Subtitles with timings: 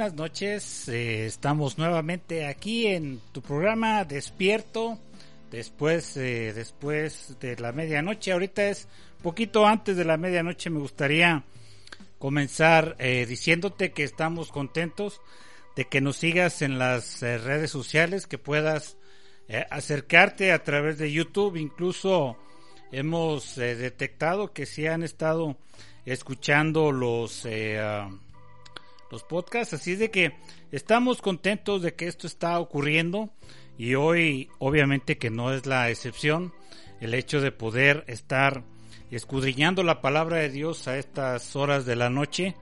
[0.00, 0.88] Buenas noches.
[0.88, 4.98] Eh, estamos nuevamente aquí en tu programa Despierto.
[5.50, 8.32] Después, eh, después de la medianoche.
[8.32, 8.88] Ahorita es
[9.22, 10.70] poquito antes de la medianoche.
[10.70, 11.44] Me gustaría
[12.18, 15.20] comenzar eh, diciéndote que estamos contentos
[15.76, 18.96] de que nos sigas en las redes sociales, que puedas
[19.68, 21.56] acercarte a través de YouTube.
[21.56, 22.38] Incluso
[22.90, 25.58] hemos detectado que si han estado
[26.06, 27.44] escuchando los
[29.10, 29.74] los podcasts.
[29.74, 30.36] Así es de que
[30.70, 33.30] estamos contentos de que esto está ocurriendo
[33.76, 36.52] y hoy obviamente que no es la excepción
[37.00, 38.64] el hecho de poder estar
[39.10, 42.54] escudriñando la palabra de Dios a estas horas de la noche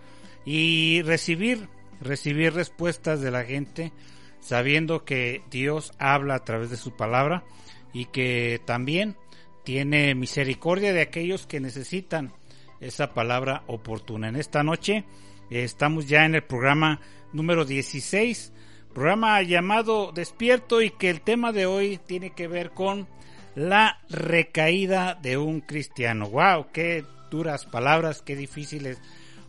[0.44, 1.68] y recibir
[2.00, 3.92] recibir respuestas de la gente
[4.40, 7.44] sabiendo que Dios habla a través de su palabra
[7.92, 9.16] y que también
[9.64, 12.32] tiene misericordia de aquellos que necesitan
[12.80, 14.28] esa palabra oportuna.
[14.28, 15.04] En esta noche
[15.50, 17.00] Estamos ya en el programa
[17.32, 18.52] número 16,
[18.92, 23.08] programa llamado Despierto y que el tema de hoy tiene que ver con
[23.54, 26.28] la recaída de un cristiano.
[26.28, 26.66] ¡Wow!
[26.70, 29.00] ¡Qué duras palabras, qué difíciles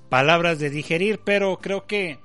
[0.07, 1.19] palabras de digerir!
[1.25, 2.17] Pero creo que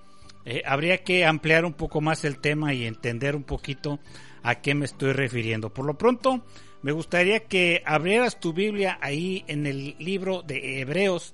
[0.45, 3.98] eh, habría que ampliar un poco más el tema y entender un poquito
[4.45, 5.74] a qué me estoy refiriendo.
[5.74, 6.45] Por lo pronto,
[6.83, 11.33] me gustaría que abrieras tu Biblia ahí en el libro de Hebreos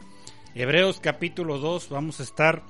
[0.55, 2.65] Hebreos capítulo 2 vamos a estar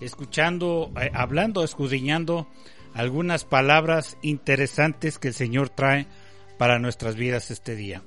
[0.00, 2.48] escuchando, eh, hablando, escudriñando
[2.94, 6.06] algunas palabras interesantes que el Señor trae
[6.56, 8.02] para nuestras vidas este día.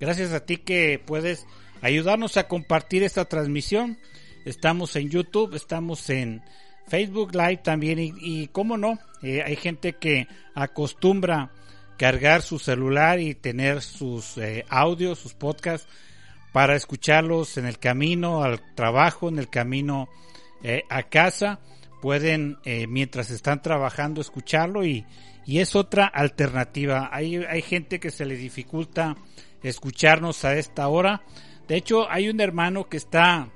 [0.00, 1.46] Gracias a ti que puedes
[1.80, 3.98] ayudarnos a compartir esta transmisión.
[4.44, 6.42] Estamos en YouTube, estamos en
[6.88, 11.52] Facebook Live también y, cómo no, eh, hay gente que acostumbra
[11.96, 15.86] cargar su celular y tener sus eh, audios, sus podcasts
[16.52, 20.08] para escucharlos en el camino al trabajo, en el camino
[20.62, 21.60] eh, a casa.
[22.00, 25.04] Pueden, eh, mientras están trabajando, escucharlo y,
[25.46, 27.10] y es otra alternativa.
[27.12, 29.16] Hay, hay gente que se le dificulta
[29.62, 31.22] escucharnos a esta hora.
[31.68, 33.48] De hecho, hay un hermano que está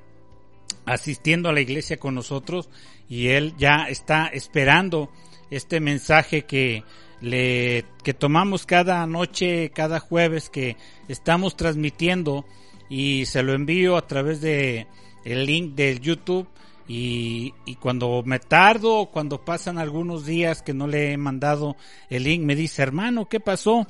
[0.85, 2.69] asistiendo a la iglesia con nosotros
[3.09, 5.11] y él ya está esperando
[5.51, 6.85] este mensaje que
[7.21, 10.77] le que tomamos cada noche, cada jueves que
[11.09, 12.45] estamos transmitiendo
[12.89, 14.87] y se lo envío a través de
[15.25, 16.47] el link del YouTube
[16.87, 21.77] y, y, cuando me tardo cuando pasan algunos días que no le he mandado
[22.11, 23.87] el link me dice hermano qué pasó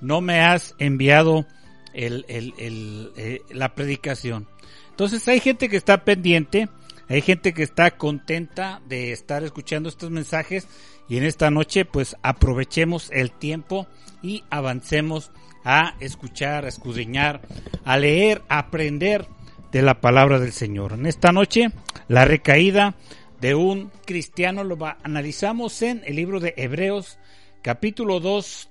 [0.00, 1.44] no me has enviado
[1.92, 4.46] el, el, el, eh, la predicación
[4.90, 6.68] entonces hay gente que está pendiente
[7.08, 10.68] hay gente que está contenta de estar escuchando estos mensajes
[11.08, 13.86] y en esta noche pues aprovechemos el tiempo
[14.22, 15.30] y avancemos
[15.66, 17.42] a escuchar, a escudriñar,
[17.84, 19.26] a leer, a aprender
[19.72, 20.92] de la palabra del Señor.
[20.92, 21.72] En esta noche,
[22.06, 22.94] la recaída
[23.40, 27.18] de un cristiano lo analizamos en el libro de Hebreos,
[27.62, 28.70] capítulo 2,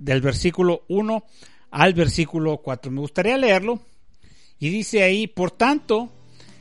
[0.00, 1.24] del versículo 1
[1.70, 2.90] al versículo 4.
[2.90, 3.80] Me gustaría leerlo
[4.58, 6.12] y dice ahí, por tanto,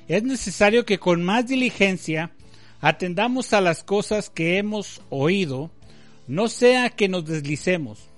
[0.07, 2.33] es necesario que con más diligencia
[2.81, 5.71] atendamos a las cosas que hemos oído,
[6.27, 8.10] no sea que nos deslicemos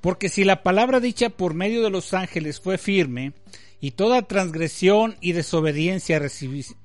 [0.00, 3.32] porque si la palabra dicha por medio de los ángeles fue firme,
[3.80, 6.20] y toda transgresión y desobediencia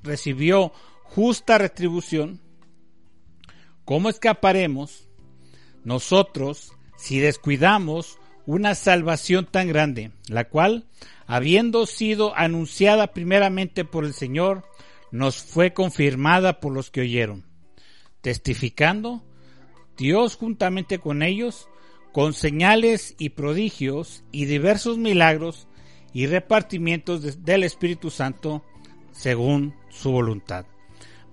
[0.04, 0.72] recibió
[1.04, 2.40] justa retribución,
[3.86, 5.08] ¿cómo escaparemos
[5.84, 10.86] nosotros si descuidamos una salvación tan grande, la cual,
[11.26, 14.64] habiendo sido anunciada primeramente por el Señor,
[15.12, 17.46] nos fue confirmada por los que oyeron,
[18.22, 19.24] testificando
[19.98, 21.68] Dios juntamente con ellos
[22.14, 25.68] con señales y prodigios y diversos milagros
[26.14, 28.64] y repartimientos del Espíritu Santo
[29.12, 30.66] según su voluntad.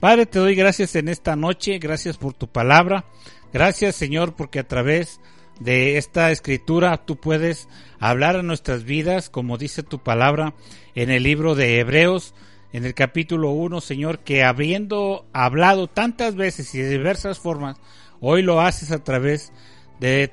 [0.01, 3.05] Padre, te doy gracias en esta noche, gracias por tu palabra,
[3.53, 5.21] gracias Señor porque a través
[5.61, 7.69] de esta escritura tú puedes
[7.99, 10.55] hablar a nuestras vidas, como dice tu palabra
[10.95, 12.35] en el libro de Hebreos,
[12.73, 17.77] en el capítulo 1, Señor, que habiendo hablado tantas veces y de diversas formas,
[18.21, 19.53] hoy lo haces a través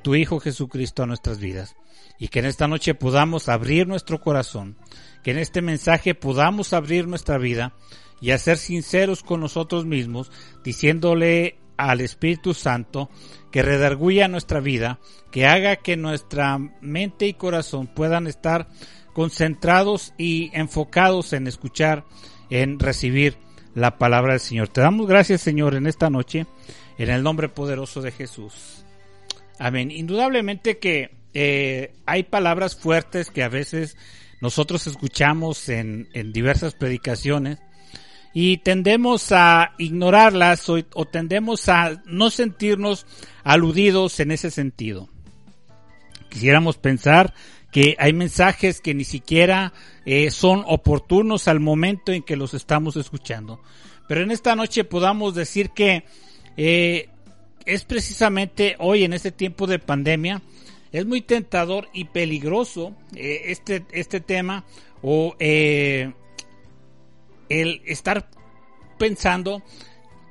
[0.02, 1.76] tu Hijo Jesucristo a nuestras vidas.
[2.18, 4.76] Y que en esta noche podamos abrir nuestro corazón,
[5.22, 7.74] que en este mensaje podamos abrir nuestra vida
[8.20, 10.32] y a ser sinceros con nosotros mismos,
[10.64, 13.08] diciéndole al Espíritu Santo
[13.52, 14.98] que redarguya nuestra vida,
[15.30, 18.68] que haga que nuestra mente y corazón puedan estar
[19.12, 22.04] concentrados y enfocados en escuchar,
[22.50, 23.36] en recibir
[23.74, 24.68] la palabra del Señor.
[24.68, 26.46] Te damos gracias, Señor, en esta noche,
[26.98, 28.84] en el nombre poderoso de Jesús.
[29.58, 29.90] Amén.
[29.90, 33.96] Indudablemente que eh, hay palabras fuertes que a veces
[34.40, 37.58] nosotros escuchamos en, en diversas predicaciones
[38.40, 43.06] y tendemos a ignorarlas o, tendemos a no sentirnos
[43.42, 45.08] aludidos en ese sentido.
[46.28, 47.34] Quisiéramos pensar
[47.72, 49.72] que hay mensajes que ni siquiera
[50.04, 53.60] eh, son oportunos al momento en que los estamos escuchando.
[54.06, 56.04] Pero en esta noche podamos decir que
[56.56, 57.08] eh,
[57.68, 60.40] es precisamente hoy en este tiempo de pandemia,
[60.90, 64.64] es muy tentador y peligroso eh, este, este tema
[65.02, 66.14] o el
[67.48, 68.28] estar
[68.98, 69.62] pensando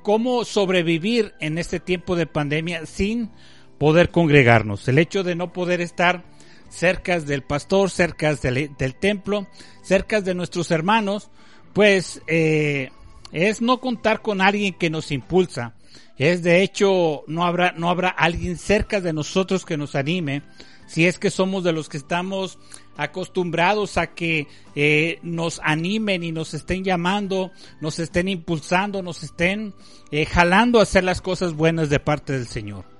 [0.02, 3.30] cómo sobrevivir en este tiempo de pandemia sin
[3.78, 4.88] poder congregarnos.
[4.88, 6.24] El hecho de no poder estar
[6.68, 9.46] cerca del pastor, cerca del, templo,
[9.82, 11.30] cerca de nuestros hermanos,
[11.72, 12.90] pues eh,
[13.32, 15.74] es no contar con alguien que nos impulsa.
[16.18, 20.42] Es de hecho no habrá no habrá alguien cerca de nosotros que nos anime
[20.88, 22.58] si es que somos de los que estamos
[22.96, 29.74] acostumbrados a que eh, nos animen y nos estén llamando, nos estén impulsando, nos estén
[30.10, 32.97] eh, jalando a hacer las cosas buenas de parte del Señor.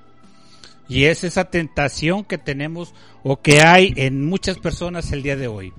[0.88, 5.46] Y es esa tentación que tenemos o que hay en muchas personas el día de
[5.46, 5.72] hoy.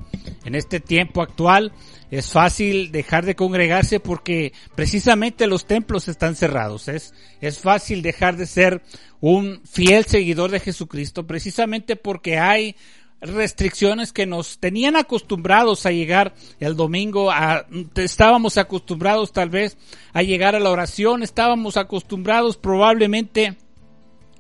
[0.45, 1.71] En este tiempo actual
[2.11, 6.87] es fácil dejar de congregarse porque precisamente los templos están cerrados.
[6.87, 8.81] Es, es fácil dejar de ser
[9.19, 12.75] un fiel seguidor de Jesucristo precisamente porque hay
[13.21, 17.65] restricciones que nos tenían acostumbrados a llegar el domingo, a,
[17.95, 19.77] estábamos acostumbrados tal vez
[20.13, 23.57] a llegar a la oración, estábamos acostumbrados probablemente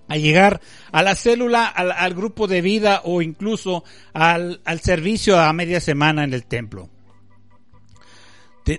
[0.09, 0.59] a llegar
[0.91, 3.83] a la célula, al, grupo de vida o incluso
[4.13, 6.89] al, servicio a media semana en el templo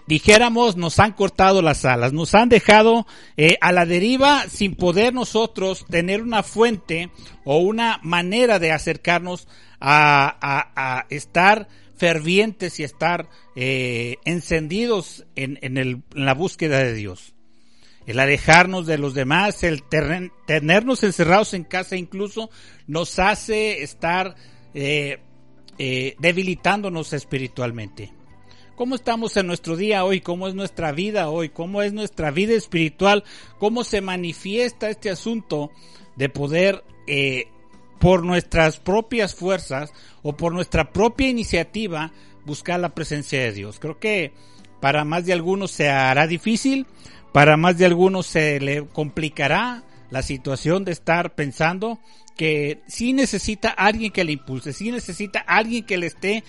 [0.07, 5.13] dijéramos, nos han cortado las alas, nos han dejado eh, a la deriva sin poder
[5.13, 7.11] nosotros tener una fuente
[7.45, 9.49] o una manera de acercarnos
[9.81, 11.67] a, estar
[11.97, 17.35] fervientes y estar eh, encendidos en, en, la búsqueda de Dios.
[18.11, 22.51] El alejarnos de los demás, el tenernos encerrados en casa incluso,
[22.89, 24.35] nos hace estar
[24.75, 25.21] eh,
[26.19, 28.13] debilitándonos espiritualmente.
[28.75, 32.55] Cómo estamos en nuestro día hoy, cómo es nuestra vida hoy, cómo es nuestra vida
[32.55, 33.23] espiritual,
[33.61, 35.71] cómo se manifiesta este asunto
[36.17, 37.47] de poder eh,
[38.01, 39.93] por nuestras propias fuerzas
[40.25, 42.11] o por nuestra propia iniciativa
[42.45, 43.79] buscar la presencia de Dios.
[43.79, 44.33] Creo que
[44.81, 46.89] para más de algunos se hará difícil,
[47.33, 52.01] para más de algunos se le complicará la situación de estar pensando
[52.37, 56.43] que sí necesita alguien que le impulse, sí necesita alguien que le esté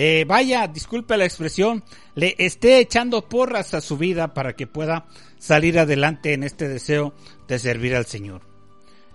[0.00, 1.82] eh, vaya, disculpe la expresión,
[2.14, 5.06] le esté echando porras a su vida para que pueda
[5.38, 7.14] salir adelante en este deseo
[7.48, 8.42] de servir al Señor.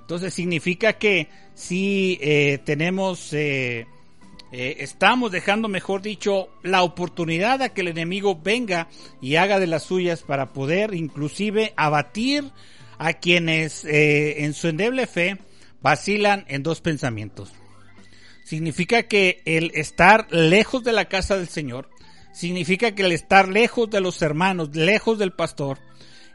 [0.02, 3.88] Entonces significa que si eh, tenemos, eh,
[4.54, 8.88] estamos dejando, mejor dicho, la oportunidad a que el enemigo venga
[9.22, 12.52] y haga de las suyas para poder inclusive abatir
[13.00, 15.38] a quienes en su endeble fe
[15.82, 17.52] vacilan en dos pensamientos
[18.44, 21.90] significa que el estar lejos de la casa del Señor,
[22.34, 25.80] significa que el estar lejos de los hermanos, lejos del pastor,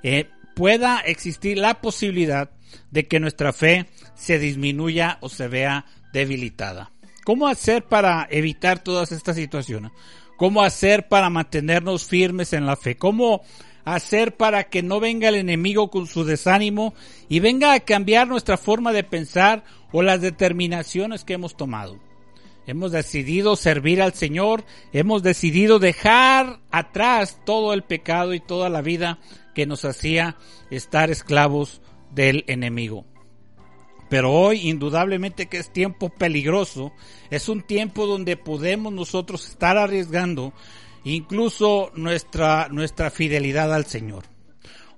[0.02, 2.50] eh, pueda existir la posibilidad
[2.90, 6.92] de que nuestra fe se disminuya o se vea debilitada.
[7.28, 9.92] ¿Cómo hacer para evitar todas estas situaciones?
[10.38, 12.97] ¿Cómo hacer para mantenernos firmes en la fe?
[12.97, 13.42] ¿Cómo
[13.85, 16.94] hacer para que no venga el enemigo con su desánimo
[17.28, 21.99] y venga a cambiar nuestra forma de pensar o las determinaciones que hemos tomado.
[22.66, 28.80] Hemos decidido servir al Señor, hemos decidido dejar atrás todo el pecado y toda la
[28.80, 29.18] vida
[29.54, 30.38] que nos hacía
[30.70, 33.04] estar esclavos del enemigo.
[34.08, 36.92] Pero hoy indudablemente que es tiempo peligroso,
[37.30, 40.52] es un tiempo donde podemos nosotros estar arriesgando
[41.04, 44.24] incluso nuestra, nuestra fidelidad al Señor.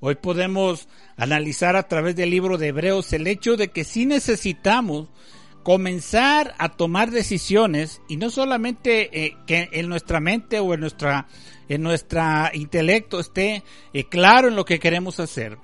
[0.01, 5.09] Hoy podemos analizar a través del libro de Hebreos el hecho de que si necesitamos
[5.63, 11.27] comenzar a tomar decisiones y no solamente eh, que en nuestra mente o en nuestra
[11.69, 13.63] en nuestra intelecto esté
[13.93, 15.59] eh, claro en lo que queremos hacer.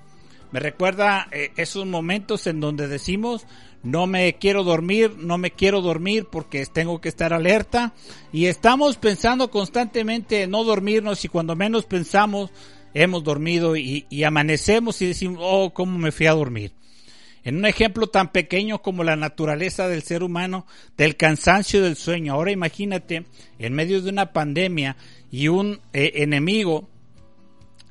[0.52, 3.46] Me recuerda eh, esos momentos en donde decimos
[3.86, 7.94] no me quiero dormir, no me quiero dormir porque tengo que estar alerta
[8.32, 12.50] y estamos pensando constantemente en no dormirnos y cuando menos pensamos
[12.94, 16.72] hemos dormido y, amanecemos y decimos, oh, ¿cómo me fui a dormir?
[17.44, 22.32] En un ejemplo tan pequeño como la naturaleza del ser humano, del cansancio del sueño.
[22.32, 23.24] Ahora imagínate,
[23.60, 24.96] en medio de una pandemia
[25.30, 26.88] y un eh, enemigo,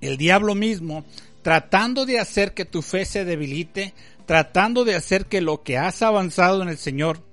[0.01, 1.05] el diablo mismo,
[1.46, 3.94] tratando de hacer que tu fe se debilite,
[4.25, 7.24] tratando de hacer que lo que has avanzado en el Señor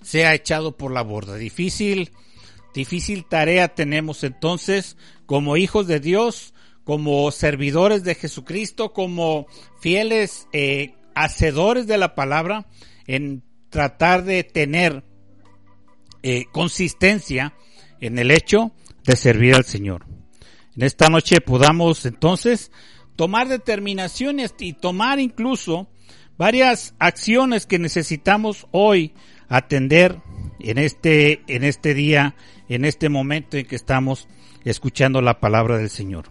[0.00, 1.34] sea echado por la borda.
[1.34, 2.12] Difícil,
[2.74, 6.54] difícil tarea tenemos entonces como hijos de Dios
[6.84, 9.48] como servidores de Jesucristo, como
[9.80, 12.68] fieles eh, hacedores de la palabra,
[13.08, 15.02] en tratar de tener
[16.22, 17.54] eh, consistencia
[18.00, 18.70] en el hecho
[19.02, 20.07] de servir al Señor.
[20.78, 22.70] En esta noche podamos entonces
[23.16, 25.88] tomar determinaciones y tomar incluso
[26.36, 29.12] varias acciones que necesitamos hoy
[29.48, 30.20] atender
[30.60, 32.36] en este, en este día,
[32.68, 34.28] en este momento en que estamos
[34.64, 36.26] escuchando la palabra del Señor.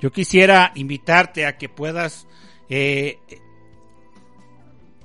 [0.00, 2.26] Yo quisiera invitarte a que puedas
[2.68, 3.18] eh,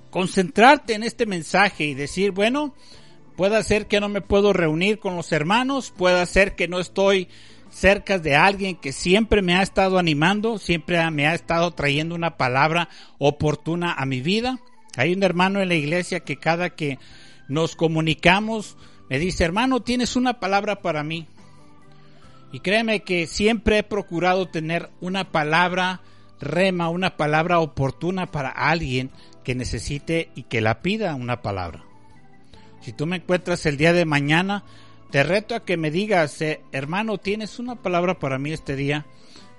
[0.10, 2.74] concentrarte en este mensaje y decir, bueno,
[3.36, 7.30] puede ser que no me puedo reunir con los hermanos, puede ser que no estoy
[7.74, 12.38] cerca de alguien que siempre me ha estado animando, siempre me ha estado trayendo una
[12.38, 12.88] palabra
[13.18, 14.60] oportuna a mi vida.
[14.96, 17.00] Hay un hermano en la iglesia que cada que
[17.48, 18.78] nos comunicamos
[19.10, 21.28] me dice, hermano, tienes una palabra para mí.
[22.52, 26.02] Y créeme que siempre he procurado tener una palabra
[26.40, 29.10] rema, una palabra oportuna para alguien
[29.44, 31.84] que necesite y que la pida una palabra.
[32.82, 34.64] Si tú me encuentras el día de mañana,
[35.14, 39.06] te reto a que me digas, eh, hermano, ¿tienes una palabra para mí este día?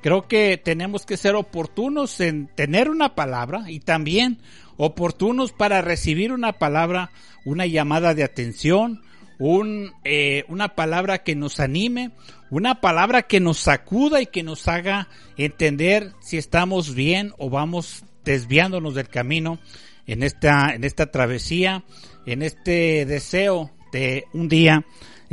[0.03, 4.41] Creo que tenemos que ser oportunos en tener una palabra y también
[4.79, 7.13] oportunos para recibir una palabra,
[7.45, 9.03] una llamada de atención,
[9.39, 12.11] un, eh, una palabra que nos anime,
[12.51, 15.07] una palabra que nos sacuda y que nos haga
[15.37, 19.61] entender si estamos bien o vamos desviándonos del camino
[20.09, 21.85] en esta, en esta travesía,
[22.27, 24.85] en este deseo de un día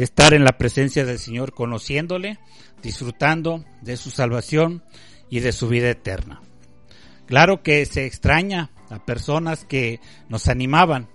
[0.03, 2.39] estar en la presencia del Señor, conociéndole,
[2.81, 4.84] disfrutando de su salvación
[5.29, 6.41] y de su vida eterna.
[7.25, 11.08] Claro que se extraña a personas que nos animaban,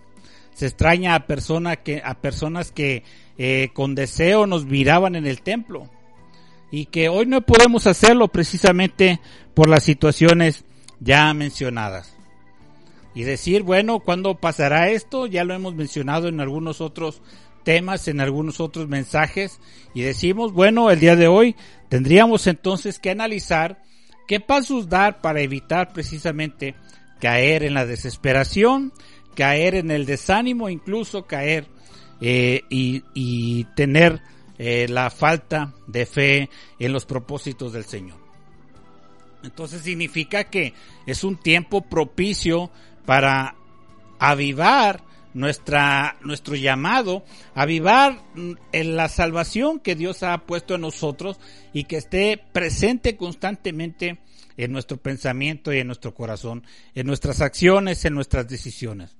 [0.54, 3.04] se extraña a, persona que, a personas que
[3.36, 5.90] eh, con deseo nos miraban en el templo
[6.70, 9.20] y que hoy no podemos hacerlo precisamente
[9.54, 10.64] por las situaciones
[11.00, 12.14] ya mencionadas.
[13.14, 15.26] Y decir, bueno, ¿cuándo pasará esto?
[15.26, 17.22] Ya lo hemos mencionado en algunos otros
[17.66, 19.58] temas, en algunos otros mensajes,
[19.92, 21.56] y decimos, bueno, el día de hoy
[21.88, 23.82] tendríamos entonces que analizar
[24.28, 26.76] qué pasos dar para evitar precisamente
[27.20, 28.92] caer en la desesperación,
[29.34, 31.66] caer en el desánimo, incluso caer
[32.20, 34.22] eh, y, tener
[34.58, 38.18] eh, la falta de fe en los propósitos del Señor.
[39.42, 40.72] Entonces significa que
[41.04, 42.70] es un tiempo propicio
[43.04, 43.56] para
[44.20, 45.02] avivar
[45.36, 47.22] nuestra, nuestro llamado,
[47.54, 51.38] avivar mm, en la salvación que Dios ha puesto en nosotros
[51.74, 54.18] y que esté presente constantemente
[54.56, 56.64] en nuestro pensamiento y en nuestro corazón,
[56.94, 59.14] en nuestras acciones, en nuestras decisiones.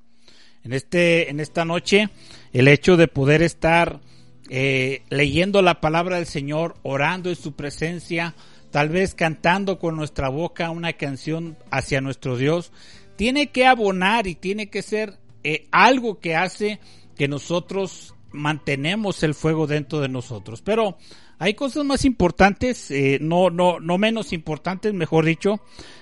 [0.65, 2.09] En, este, en esta noche
[2.55, 4.01] el hecho de poder estar
[4.49, 8.35] eh, leyendo la palabra del Señor, orando en su presencia,
[8.71, 12.73] tal vez cantando con nuestra boca una canción hacia nuestro Dios,
[13.17, 15.19] tiene que abonar y tiene que ser
[15.49, 16.81] eh, algo que hace
[17.17, 20.61] que nosotros mantenemos el fuego dentro de nosotros.
[20.61, 20.99] Pero
[21.39, 25.61] hay cosas más importantes, eh, no, no, no menos importantes, mejor dicho,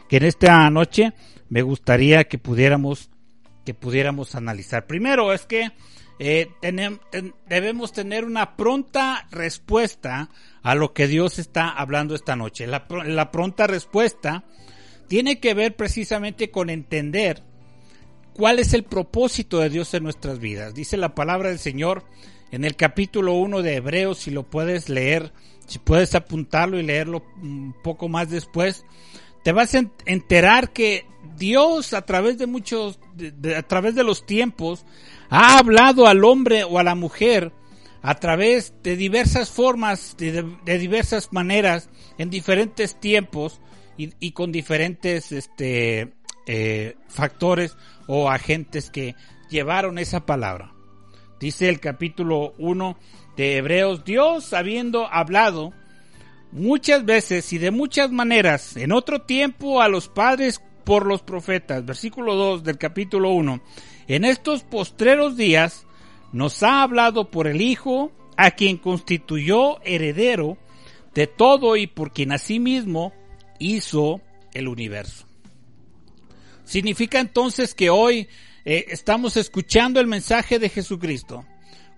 [0.08, 1.12] que en esta noche
[1.50, 3.10] me gustaría que pudiéramos
[3.66, 4.86] que pudiéramos analizar.
[4.86, 5.72] Primero es que
[6.18, 6.48] eh,
[7.46, 10.30] debemos tener una pronta respuesta
[10.62, 12.66] a lo que Dios está hablando esta noche.
[12.66, 14.44] La, la pronta respuesta
[15.06, 17.42] tiene que ver precisamente con entender
[18.34, 20.74] cuál es el propósito de Dios en nuestras vidas.
[20.74, 22.04] Dice la palabra del Señor
[22.50, 25.32] en el capítulo 1 de Hebreos, si lo puedes leer,
[25.66, 28.84] si puedes apuntarlo y leerlo un poco más después,
[29.42, 32.98] te vas a enterar que Dios a través de muchos,
[33.56, 34.84] a través de los tiempos,
[35.30, 37.52] ha hablado al hombre o a la mujer
[38.02, 41.88] a través de diversas formas, de, diversas maneras,
[42.18, 43.60] en diferentes tiempos
[43.96, 46.12] y, con diferentes este,
[46.46, 49.14] eh, factores o agentes que
[49.50, 50.72] llevaron esa palabra.
[51.40, 52.96] Dice el capítulo 1
[53.36, 55.72] de Hebreos, Dios habiendo hablado
[56.52, 61.84] muchas veces y de muchas maneras en otro tiempo a los padres por los profetas,
[61.84, 63.60] versículo 2 del capítulo 1,
[64.06, 65.86] en estos postreros días
[66.32, 70.58] nos ha hablado por el Hijo, a quien constituyó heredero
[71.14, 73.12] de todo y por quien asimismo
[73.58, 74.20] hizo
[74.52, 75.26] el universo.
[76.64, 78.28] Significa entonces que hoy
[78.64, 81.44] eh, estamos escuchando el mensaje de Jesucristo.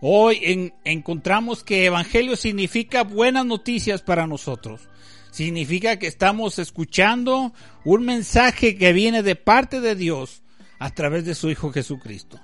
[0.01, 4.89] Hoy encontramos que Evangelio significa buenas noticias para nosotros.
[5.31, 7.53] Significa que estamos escuchando
[7.85, 10.43] un mensaje que viene de parte de Dios
[10.79, 12.41] a través de su Hijo Jesucristo.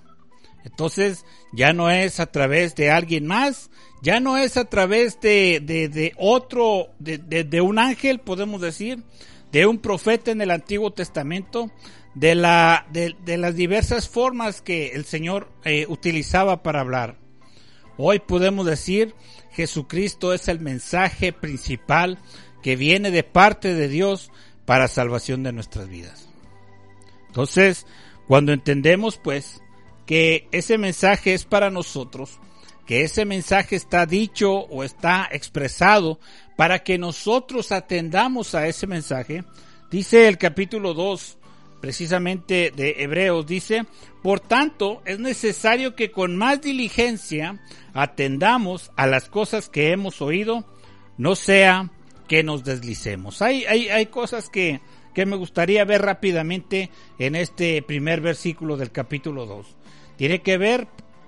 [0.64, 3.70] Entonces ya no es a través de alguien más,
[4.02, 9.02] ya no es a través de, de, otro, de, de, un ángel, podemos decir,
[9.50, 11.70] de un profeta en el Antiguo Testamento,
[12.14, 17.16] de, la, de, las diversas formas que el Señor eh, utilizaba para hablar.
[17.96, 19.14] Hoy podemos decir,
[19.52, 22.18] Jesucristo es el mensaje principal
[22.62, 24.30] que viene de parte de Dios
[24.64, 26.28] para salvación de nuestras vidas.
[27.28, 27.86] Entonces,
[28.28, 29.62] cuando entendemos pues
[30.06, 32.38] que ese mensaje es para nosotros,
[32.86, 36.18] que ese mensaje está dicho o está expresado
[36.56, 39.44] para que nosotros atendamos a ese mensaje,
[39.90, 41.38] dice el capítulo 2
[41.82, 43.84] precisamente de Hebreos, dice,
[44.22, 47.60] por tanto es necesario que con más diligencia
[47.92, 50.64] atendamos a las cosas que hemos oído,
[51.18, 51.90] no sea
[52.28, 53.42] que nos deslicemos.
[53.42, 54.80] Hay, hay, hay cosas que,
[55.12, 59.66] que me gustaría ver rápidamente en este primer versículo del capítulo 2.
[60.16, 60.86] Tiene que ver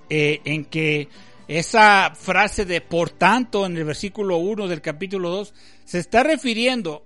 [0.08, 1.08] eh, en que
[1.48, 5.52] esa frase de por tanto en el versículo 1 del capítulo 2
[5.84, 7.03] se está refiriendo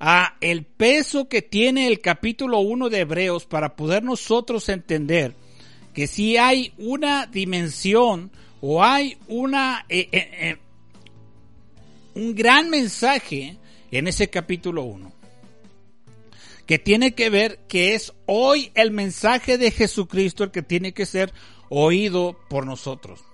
[0.00, 5.34] a el peso que tiene el capítulo 1 de Hebreos para poder nosotros entender
[5.92, 10.56] que si hay una dimensión o hay una eh, eh, eh,
[12.14, 13.56] un gran mensaje
[13.90, 15.12] en ese capítulo 1
[16.66, 21.06] que tiene que ver que es hoy el mensaje de Jesucristo el que tiene que
[21.06, 21.32] ser
[21.70, 23.24] oído por nosotros.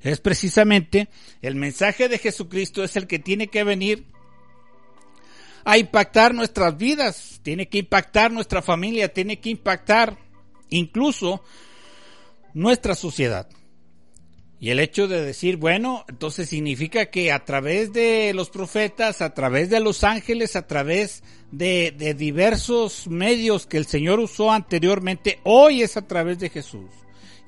[0.00, 1.08] Es precisamente
[1.42, 4.04] el mensaje de Jesucristo es el que tiene que venir
[5.66, 10.16] a impactar nuestras vidas, tiene que impactar nuestra familia, tiene que impactar
[10.70, 11.42] incluso
[12.54, 13.48] nuestra sociedad.
[14.60, 19.34] Y el hecho de decir, bueno, entonces significa que a través de los profetas, a
[19.34, 25.40] través de los ángeles, a través de, de, diversos medios que el Señor usó anteriormente,
[25.42, 26.90] hoy es a través de Jesús.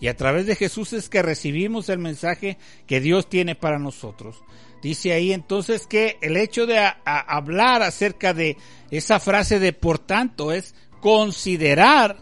[0.01, 4.43] Y a través de Jesús es que recibimos el mensaje que Dios tiene para nosotros.
[4.83, 8.57] Dice ahí entonces que el hecho de hablar acerca de
[8.91, 12.19] esa frase de por tanto es considerar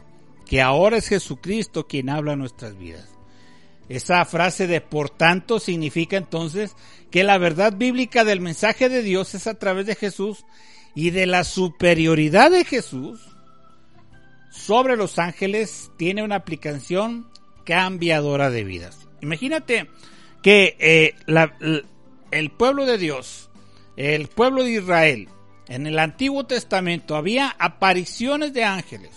[0.46, 3.10] que ahora es Jesucristo quien habla nuestras vidas.
[3.88, 6.74] Esa frase de por tanto significa entonces
[7.10, 10.44] que la verdad bíblica del mensaje de Dios es a través de Jesús
[10.94, 13.20] y de la superioridad de Jesús
[14.50, 17.28] sobre los ángeles tiene una aplicación
[17.64, 19.06] cambiadora de vidas.
[19.20, 19.88] Imagínate
[20.42, 21.56] que eh, la,
[22.30, 23.50] el pueblo de Dios,
[23.96, 25.28] el pueblo de Israel,
[25.68, 29.10] en el Antiguo Testamento había apariciones de ángeles.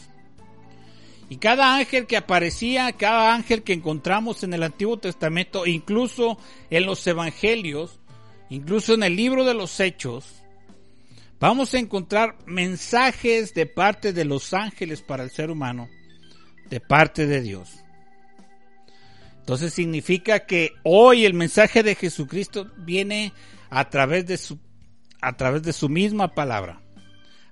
[1.29, 6.39] Y cada ángel que aparecía, cada ángel que encontramos en el Antiguo Testamento, incluso
[6.71, 7.99] en los Evangelios,
[8.49, 10.41] incluso en el libro de los Hechos,
[11.39, 15.87] vamos a encontrar mensajes de parte de los ángeles para el ser humano,
[16.67, 17.83] de parte de Dios.
[19.49, 23.33] Entonces significa que hoy el mensaje de Jesucristo viene
[23.71, 24.59] a través de su,
[25.21, 26.83] a través de su misma palabra,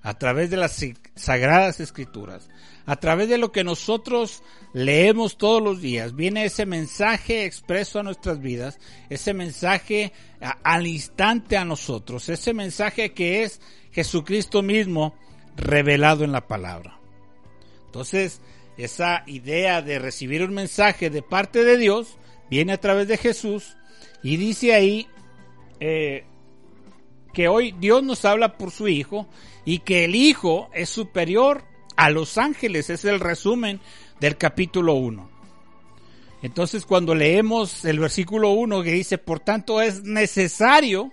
[0.02, 0.80] a través de las
[1.16, 2.50] sagradas escrituras,
[2.86, 6.14] a través de lo que nosotros leemos todos los días.
[6.14, 8.78] Viene ese mensaje expreso a nuestras vidas,
[9.10, 10.12] ese mensaje
[10.62, 15.16] al instante a nosotros, ese mensaje que es Jesucristo mismo
[15.56, 17.00] revelado en la palabra.
[17.86, 18.40] Entonces,
[18.78, 22.16] esa idea de recibir un mensaje de parte de Dios
[22.48, 23.76] viene a través de Jesús
[24.22, 25.08] y dice ahí
[25.80, 26.24] eh,
[27.34, 29.28] que hoy Dios nos habla por su Hijo
[29.64, 31.64] y que el Hijo es superior
[31.96, 32.88] a los ángeles.
[32.88, 33.80] Es el resumen
[34.20, 35.28] del capítulo 1.
[36.42, 41.12] Entonces cuando leemos el versículo 1 que dice, por tanto es necesario,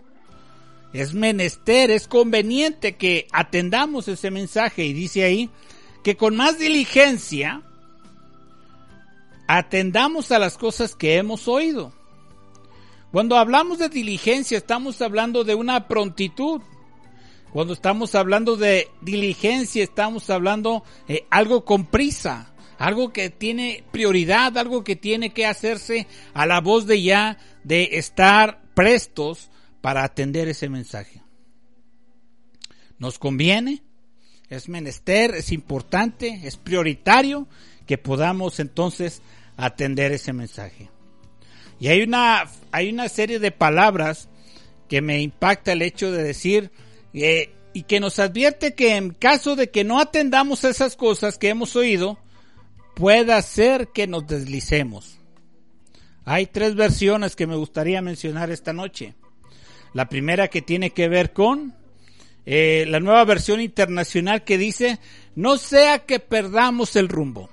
[0.94, 5.50] es menester, es conveniente que atendamos ese mensaje y dice ahí,
[6.06, 7.64] que con más diligencia
[9.48, 11.94] atendamos a las cosas que hemos oído.
[13.12, 16.62] Cuando hablamos de diligencia estamos hablando de una prontitud.
[17.52, 23.84] Cuando estamos hablando de diligencia estamos hablando de eh, algo con prisa, algo que tiene
[23.92, 29.50] prioridad, algo que tiene que hacerse a la voz de ya, de estar prestos
[29.82, 31.24] para atender ese mensaje.
[33.00, 33.82] Nos conviene,
[34.50, 37.48] es menester, es importante, es prioritario
[37.86, 39.22] que podamos entonces
[39.58, 40.90] atender ese mensaje.
[41.80, 44.30] Y hay una, hay una serie de palabras
[44.88, 46.72] que me impacta el hecho de decir
[47.14, 51.50] eh, y que nos advierte que en caso de que no atendamos esas cosas que
[51.50, 52.18] hemos oído,
[52.96, 55.20] pueda ser que nos deslicemos.
[56.24, 59.16] Hay tres versiones que me gustaría mencionar esta noche.
[59.94, 61.76] La primera que tiene que ver con
[62.46, 65.00] eh, la nueva versión internacional que dice,
[65.36, 67.50] no sea que perdamos el rumbo.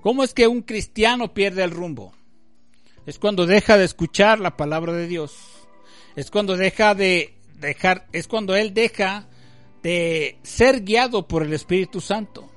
[0.00, 2.12] ¿Cómo es que un cristiano pierde el rumbo?
[3.06, 5.34] Es cuando deja de escuchar la palabra de Dios.
[6.16, 9.28] Es cuando deja de dejar, es cuando él deja
[9.82, 12.50] de ser guiado por el Espíritu Santo.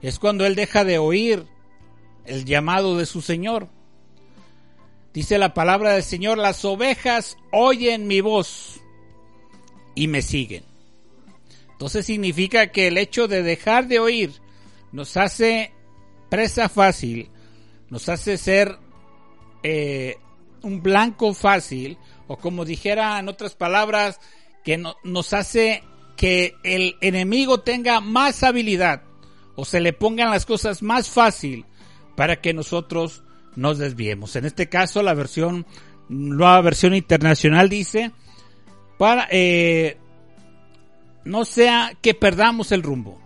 [0.00, 1.46] Es cuando él deja de oír
[2.24, 3.68] el llamado de su Señor.
[5.12, 8.81] Dice la palabra del Señor, las ovejas oyen mi voz
[9.94, 10.64] y me siguen.
[11.72, 14.32] Entonces significa que el hecho de dejar de oír
[14.92, 15.72] nos hace
[16.28, 17.30] presa fácil,
[17.90, 18.78] nos hace ser
[19.62, 20.16] eh,
[20.62, 24.20] un blanco fácil, o como dijera en otras palabras,
[24.64, 25.82] que nos hace
[26.16, 29.02] que el enemigo tenga más habilidad
[29.56, 31.66] o se le pongan las cosas más fácil
[32.16, 33.22] para que nosotros
[33.56, 34.36] nos desviemos.
[34.36, 35.66] En este caso, la versión,
[36.08, 38.12] nueva versión internacional dice,
[39.02, 39.96] para, eh,
[41.24, 43.20] no sea que perdamos el rumbo.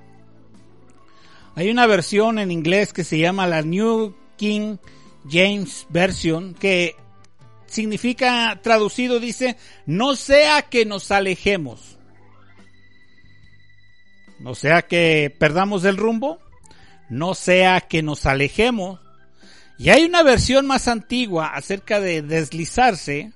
[1.54, 4.78] Hay una versión en inglés que se llama la New King
[5.28, 6.96] James Version que
[7.66, 11.98] significa traducido dice, no sea que nos alejemos.
[14.38, 16.38] No sea que perdamos el rumbo,
[17.10, 18.98] no sea que nos alejemos.
[19.76, 23.34] Y hay una versión más antigua acerca de deslizarse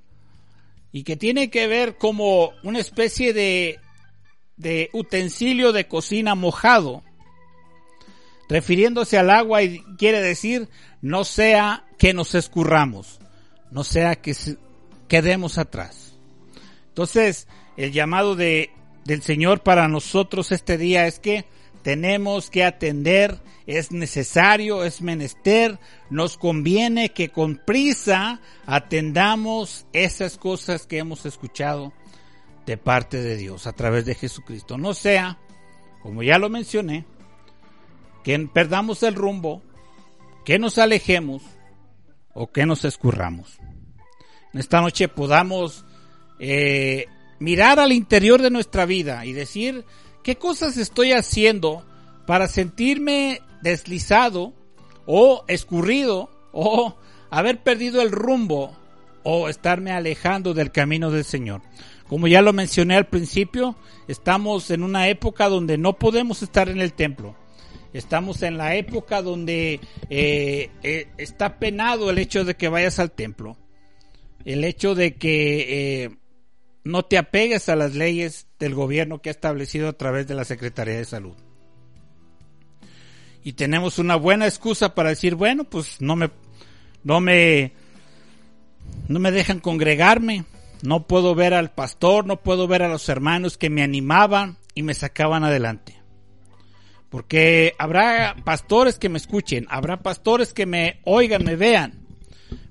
[0.92, 3.78] y que tiene que ver como una especie de,
[4.56, 7.02] de utensilio de cocina mojado,
[8.48, 10.68] refiriéndose al agua y quiere decir
[11.00, 13.20] no sea que nos escurramos,
[13.70, 14.34] no sea que
[15.08, 16.14] quedemos atrás.
[16.88, 18.70] Entonces, el llamado de,
[19.04, 21.44] del Señor para nosotros este día es que
[21.82, 23.38] tenemos que atender,
[23.78, 25.78] es necesario, es menester,
[26.10, 31.92] nos conviene que con prisa atendamos esas cosas que hemos escuchado
[32.66, 34.76] de parte de Dios a través de Jesucristo.
[34.76, 35.38] No sea,
[36.02, 37.04] como ya lo mencioné,
[38.24, 39.62] que perdamos el rumbo,
[40.44, 41.44] que nos alejemos
[42.34, 43.58] o que nos escurramos.
[44.52, 45.84] En esta noche podamos
[46.40, 47.06] eh,
[47.38, 49.84] mirar al interior de nuestra vida y decir
[50.24, 51.86] qué cosas estoy haciendo
[52.26, 54.52] para sentirme deslizado
[55.06, 56.96] o escurrido o
[57.30, 58.76] haber perdido el rumbo
[59.22, 61.62] o estarme alejando del camino del Señor.
[62.08, 63.76] Como ya lo mencioné al principio,
[64.08, 67.36] estamos en una época donde no podemos estar en el templo.
[67.92, 73.12] Estamos en la época donde eh, eh, está penado el hecho de que vayas al
[73.12, 73.56] templo.
[74.44, 76.10] El hecho de que eh,
[76.84, 80.44] no te apegues a las leyes del gobierno que ha establecido a través de la
[80.44, 81.36] Secretaría de Salud.
[83.42, 86.30] Y tenemos una buena excusa para decir, bueno, pues no me,
[87.04, 87.72] no me,
[89.08, 90.44] no me dejan congregarme,
[90.82, 94.82] no puedo ver al pastor, no puedo ver a los hermanos que me animaban y
[94.82, 95.96] me sacaban adelante.
[97.08, 102.06] Porque habrá pastores que me escuchen, habrá pastores que me oigan, me vean,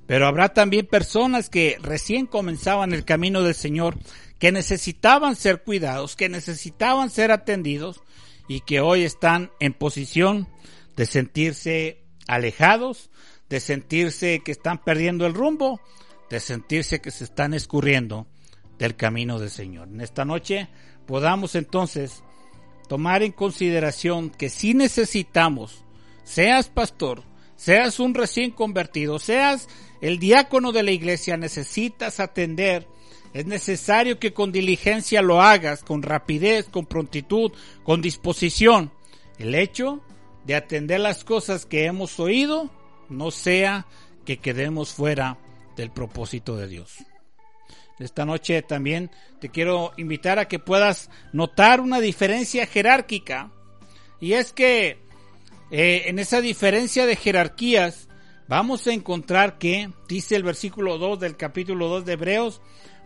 [0.07, 3.97] pero habrá también personas que recién comenzaban el camino del Señor,
[4.39, 8.01] que necesitaban ser cuidados, que necesitaban ser atendidos
[8.49, 10.49] y que hoy están en posición
[10.97, 13.11] de sentirse alejados,
[13.47, 15.79] de sentirse que están perdiendo el rumbo,
[16.29, 18.27] de sentirse que se están escurriendo
[18.79, 19.87] del camino del Señor.
[19.87, 20.67] En esta noche
[21.05, 22.23] podamos entonces
[22.87, 25.85] tomar en consideración que si necesitamos,
[26.23, 27.23] seas pastor,
[27.55, 29.67] seas un recién convertido, seas
[30.01, 32.87] el diácono de la iglesia, necesitas atender.
[33.33, 37.51] Es necesario que con diligencia lo hagas, con rapidez, con prontitud,
[37.83, 38.91] con disposición.
[39.37, 40.01] El hecho
[40.45, 42.69] de atender las cosas que hemos oído
[43.07, 43.85] no sea
[44.25, 45.37] que quedemos fuera
[45.75, 46.97] del propósito de Dios.
[47.99, 53.51] Esta noche también te quiero invitar a que puedas notar una diferencia jerárquica.
[54.21, 54.99] Y es que
[55.69, 58.07] eh, en esa diferencia de jerarquías
[58.47, 62.61] vamos a encontrar que, dice el versículo 2 del capítulo 2 de Hebreos,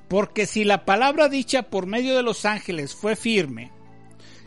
[0.07, 3.71] porque si la palabra dicha por medio de los ángeles fue firme,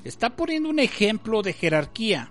[0.04, 2.30] está poniendo un ejemplo de jerarquía.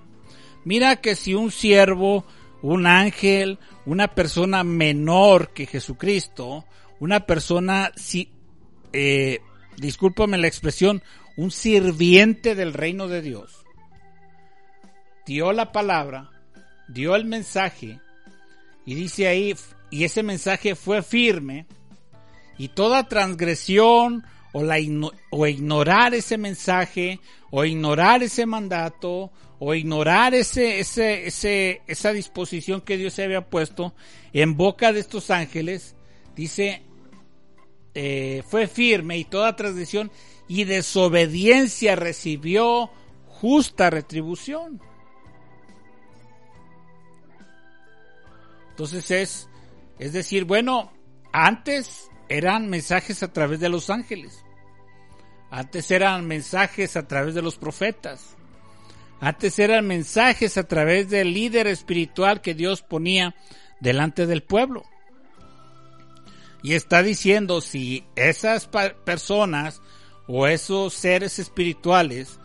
[0.63, 2.25] mira que si un siervo,
[2.61, 6.65] un ángel, una persona menor que Jesucristo,
[6.99, 8.31] una persona, si,
[8.93, 9.39] eh,
[9.77, 11.03] discúlpame la expresión,
[11.37, 13.65] un sirviente del reino de Dios,
[15.25, 16.31] dio la palabra,
[16.87, 17.99] dio el mensaje,
[18.85, 19.55] y dice ahí,
[19.89, 21.65] y ese mensaje fue firme,
[22.57, 24.77] y toda transgresión o, la,
[25.31, 27.19] o ignorar ese mensaje,
[27.51, 33.49] o ignorar ese mandato, o ignorar ese, ese, ese, esa disposición que Dios se había
[33.49, 33.93] puesto
[34.33, 35.95] en boca de estos ángeles,
[36.35, 36.83] dice,
[37.93, 40.11] eh, fue firme y toda transgresión
[40.47, 42.89] y desobediencia recibió
[43.27, 44.81] justa retribución.
[48.69, 49.49] Entonces es,
[49.99, 50.91] es decir, bueno,
[51.31, 54.43] antes eran mensajes a través de los ángeles.
[55.51, 58.35] Antes eran mensajes a través de los profetas.
[59.19, 63.35] Antes eran mensajes a través del líder espiritual que Dios ponía
[63.79, 64.83] delante del pueblo.
[66.61, 68.67] Y está diciendo si esas
[69.05, 69.81] personas
[70.27, 72.39] o esos seres espirituales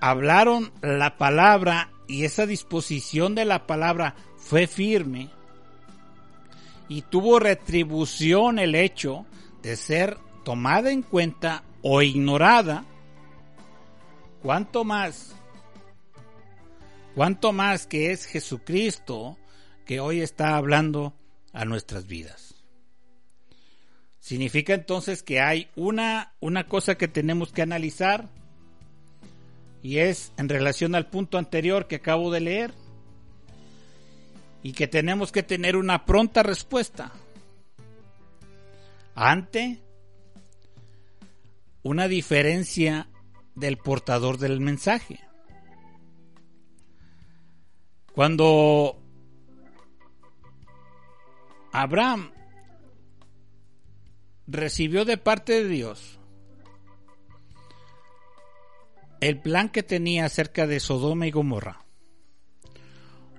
[0.00, 5.30] hablaron la palabra y esa disposición de la palabra fue firme
[6.88, 9.26] y tuvo retribución el hecho
[9.62, 12.84] de ser tomada en cuenta o ignorada,
[14.42, 15.34] ¿cuánto más?
[17.14, 19.38] ¿Cuánto más que es Jesucristo
[19.84, 21.14] que hoy está hablando
[21.52, 22.54] a nuestras vidas?
[24.20, 28.28] Significa entonces que hay una, una cosa que tenemos que analizar
[29.82, 32.74] y es en relación al punto anterior que acabo de leer
[34.66, 37.12] y que tenemos que tener una pronta respuesta
[39.14, 39.80] ante
[41.84, 43.08] una diferencia
[43.54, 45.20] del portador del mensaje.
[48.12, 49.00] Cuando
[51.70, 52.32] Abraham
[54.48, 56.18] recibió de parte de Dios
[59.20, 61.85] el plan que tenía acerca de Sodoma y Gomorra,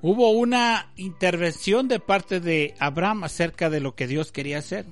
[0.02, 4.86] hubo una intervención de parte de Abraham acerca de lo que Dios quería hacer.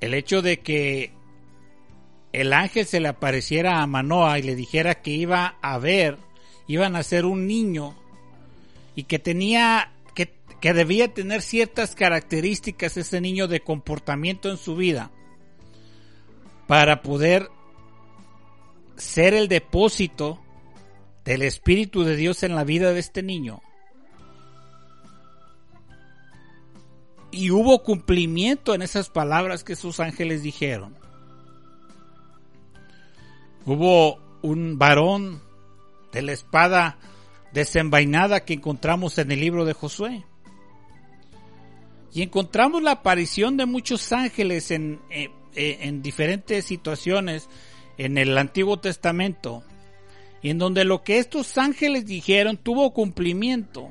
[0.00, 1.12] El hecho de que
[2.32, 6.16] el ángel se le apareciera a Manoa y le dijera que iba a ver,
[6.66, 7.96] iba a nacer un niño
[8.94, 14.74] y que tenía que, que debía tener ciertas características ese niño de comportamiento en su
[14.74, 15.10] vida
[16.66, 17.48] para poder
[19.00, 20.38] ser el depósito
[21.24, 23.60] del Espíritu de Dios en la vida de este niño.
[27.32, 30.96] Y hubo cumplimiento en esas palabras que sus ángeles dijeron.
[33.64, 35.42] Hubo un varón
[36.12, 36.98] de la espada
[37.52, 40.24] desenvainada que encontramos en el libro de Josué.
[42.12, 47.48] Y encontramos la aparición de muchos ángeles en, eh, eh, en diferentes situaciones
[48.00, 49.62] en el Antiguo Testamento,
[50.42, 53.90] en donde lo que estos ángeles dijeron tuvo cumplimiento,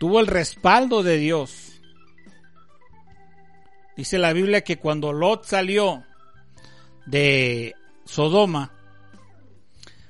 [0.00, 1.80] tuvo el respaldo de Dios.
[3.96, 6.02] Dice la Biblia que cuando Lot salió
[7.06, 8.72] de Sodoma,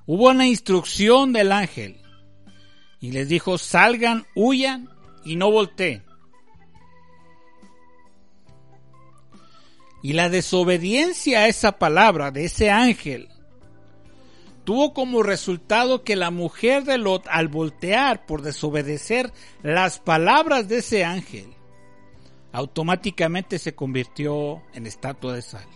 [0.06, 2.00] hubo una instrucción del ángel
[3.00, 4.88] y les dijo, salgan, huyan
[5.26, 6.04] y no volteen.
[10.06, 13.28] Y la desobediencia a esa palabra de ese ángel
[14.62, 19.32] tuvo como resultado que la mujer de Lot, al voltear por desobedecer
[19.64, 21.52] las palabras de ese ángel,
[22.52, 25.66] automáticamente se convirtió en estatua de sal.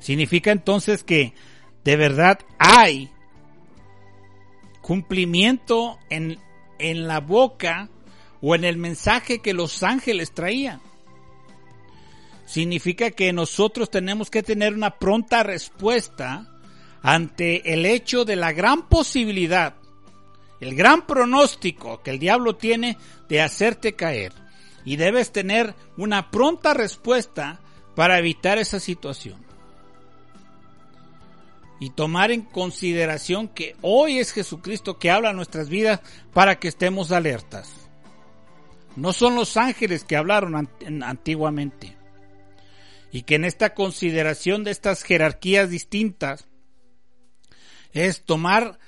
[0.00, 1.34] Significa entonces que
[1.84, 3.12] de verdad hay
[4.80, 6.40] cumplimiento en,
[6.80, 7.90] en la boca
[8.40, 10.80] o en el mensaje que los ángeles traían
[12.48, 16.48] significa que nosotros tenemos que tener una pronta respuesta
[17.02, 19.74] ante el hecho de la gran posibilidad,
[20.58, 22.96] el gran pronóstico que el diablo tiene
[23.28, 24.32] de hacerte caer.
[24.84, 27.60] Y debes tener una pronta respuesta
[27.94, 29.36] para evitar esa situación.
[31.80, 36.00] Y tomar en consideración que hoy es Jesucristo que habla a nuestras vidas
[36.32, 37.70] para que estemos alertas.
[38.96, 40.68] No son los ángeles que hablaron
[41.04, 41.97] antiguamente
[43.10, 46.46] y que en esta consideración de estas jerarquías distintas
[47.92, 48.78] es tomar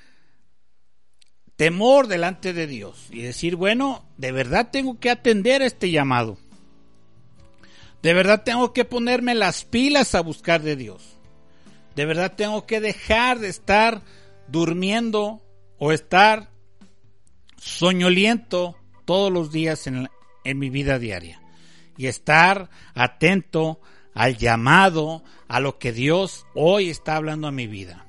[1.55, 6.37] temor delante de Dios y decir, bueno, de verdad tengo que atender este llamado.
[8.01, 11.19] De verdad tengo que ponerme las pilas a buscar de Dios.
[11.95, 14.01] De verdad tengo que dejar de estar
[14.47, 15.43] durmiendo
[15.77, 16.49] o estar
[17.57, 20.09] soñoliento todos los días en,
[20.43, 21.41] en mi vida diaria.
[21.97, 23.81] Y estar atento
[24.13, 28.05] al llamado, a lo que Dios hoy está hablando a mi vida.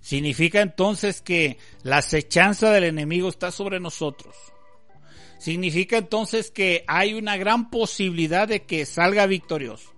[0.00, 4.34] Significa entonces que la acechanza del enemigo está sobre nosotros.
[5.38, 9.92] Significa entonces que hay una gran posibilidad de que salga victorioso.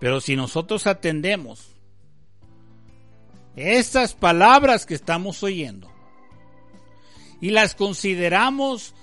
[0.00, 1.76] Pero si nosotros atendemos
[3.56, 5.92] estas palabras que estamos oyendo
[7.40, 8.94] y las consideramos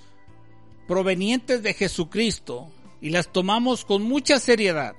[0.86, 4.94] provenientes de Jesucristo y las tomamos con mucha seriedad,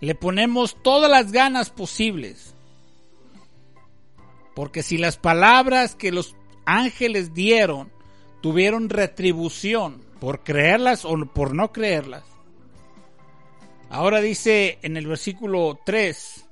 [0.00, 2.54] le ponemos todas las ganas posibles,
[4.54, 7.92] porque si las palabras que los ángeles dieron
[8.40, 12.24] tuvieron retribución por creerlas o por no creerlas,
[13.88, 16.44] Ahora dice en el versículo 3,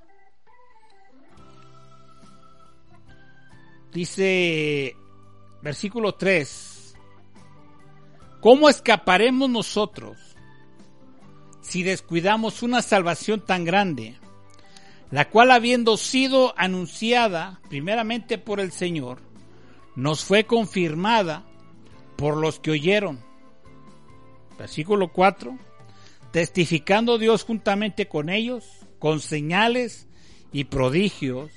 [3.93, 4.97] dice
[5.61, 6.74] versículo 3,
[8.45, 10.19] ¿cómo escaparemos nosotros
[11.63, 14.19] si descuidamos una salvación tan grande,
[15.11, 19.23] la cual habiendo sido anunciada primeramente por el Señor,
[19.97, 21.47] nos fue confirmada
[22.17, 23.19] por los que oyeron?
[24.59, 25.59] Versículo 4
[26.31, 28.67] testificando Dios juntamente con ellos,
[28.99, 30.07] con señales
[30.53, 31.51] y prodigios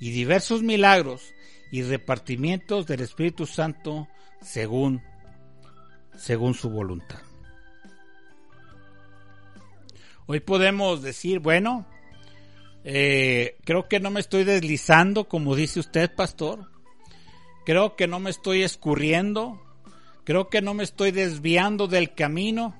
[0.00, 1.32] y diversos milagros
[1.70, 4.08] y repartimientos del Espíritu Santo
[4.42, 5.00] según,
[6.16, 7.20] según su voluntad.
[10.26, 11.86] Hoy podemos decir, bueno,
[12.84, 16.70] eh, creo que no me estoy deslizando, como dice usted, pastor.
[17.66, 19.60] Creo que no me estoy escurriendo.
[20.24, 22.74] Creo que no me estoy desviando del camino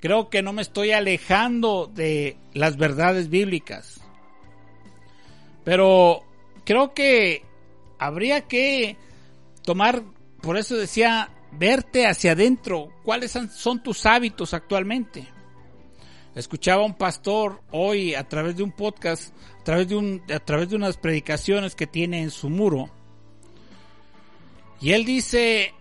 [0.00, 4.00] creo que no me estoy alejando de las verdades bíblicas.
[5.64, 6.22] Pero
[6.64, 7.44] creo que
[7.98, 8.96] habría que
[9.62, 10.02] tomar,
[10.40, 15.28] por eso decía, verte hacia adentro, cuáles son tus hábitos actualmente.
[16.34, 20.38] Escuchaba a un pastor hoy a través de un podcast, a través de, un, a
[20.38, 22.90] través de unas predicaciones que tiene en su muro.
[24.80, 25.74] Y él dice,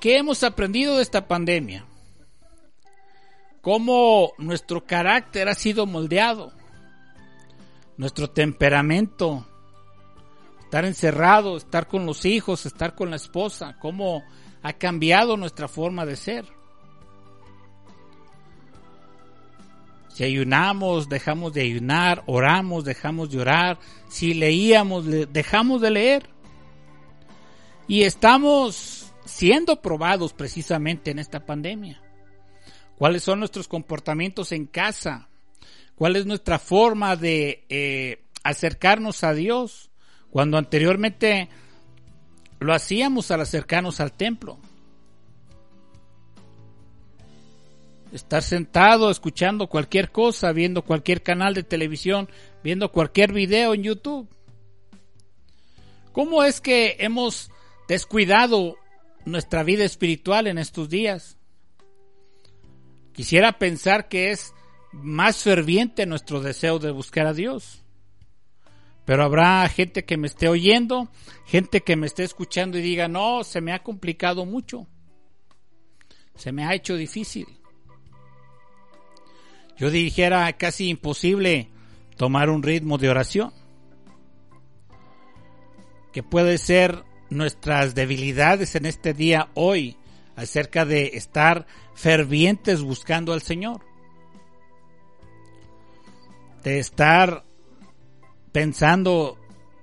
[0.00, 1.88] ¿qué hemos aprendido de esta pandemia?
[3.68, 6.52] cómo nuestro carácter ha sido moldeado,
[7.98, 9.46] nuestro temperamento,
[10.60, 14.22] estar encerrado, estar con los hijos, estar con la esposa, cómo
[14.62, 16.46] ha cambiado nuestra forma de ser.
[20.08, 26.30] Si ayunamos, dejamos de ayunar, oramos, dejamos de orar, si leíamos, dejamos de leer.
[27.86, 32.02] Y estamos siendo probados precisamente en esta pandemia
[32.98, 35.28] cuáles son nuestros comportamientos en casa,
[35.94, 39.90] cuál es nuestra forma de eh, acercarnos a Dios,
[40.30, 41.48] cuando anteriormente
[42.60, 44.58] lo hacíamos al acercarnos al templo.
[48.12, 52.28] Estar sentado escuchando cualquier cosa, viendo cualquier canal de televisión,
[52.64, 54.28] viendo cualquier video en YouTube.
[56.12, 57.50] ¿Cómo es que hemos
[57.86, 58.76] descuidado
[59.24, 61.36] nuestra vida espiritual en estos días?
[63.12, 64.54] Quisiera pensar que es
[64.92, 67.84] más ferviente nuestro deseo de buscar a Dios.
[69.08, 71.08] Pero habrá gente que me esté oyendo,
[71.46, 74.86] gente que me esté escuchando y diga, no, se me ha complicado mucho.
[76.34, 77.46] Se me ha hecho difícil.
[79.78, 81.70] Yo dijera casi imposible
[82.18, 83.54] tomar un ritmo de oración.
[86.12, 89.96] Que puede ser nuestras debilidades en este día hoy
[90.36, 93.80] acerca de estar fervientes buscando al Señor.
[96.62, 97.47] De estar
[98.52, 99.38] pensando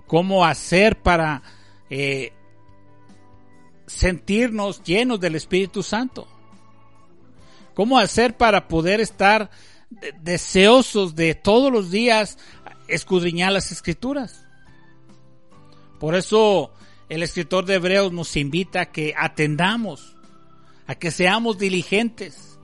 [0.07, 1.41] cómo hacer para
[1.89, 2.33] eh,
[3.87, 6.27] sentirnos llenos del Espíritu Santo.
[7.73, 9.49] Cómo hacer para poder estar
[10.21, 12.37] deseosos de todos los días
[12.87, 14.45] escudriñar las escrituras.
[15.99, 16.71] Por eso
[17.09, 20.15] el escritor de Hebreos nos invita a que atendamos
[20.87, 22.59] a que seamos diligentes,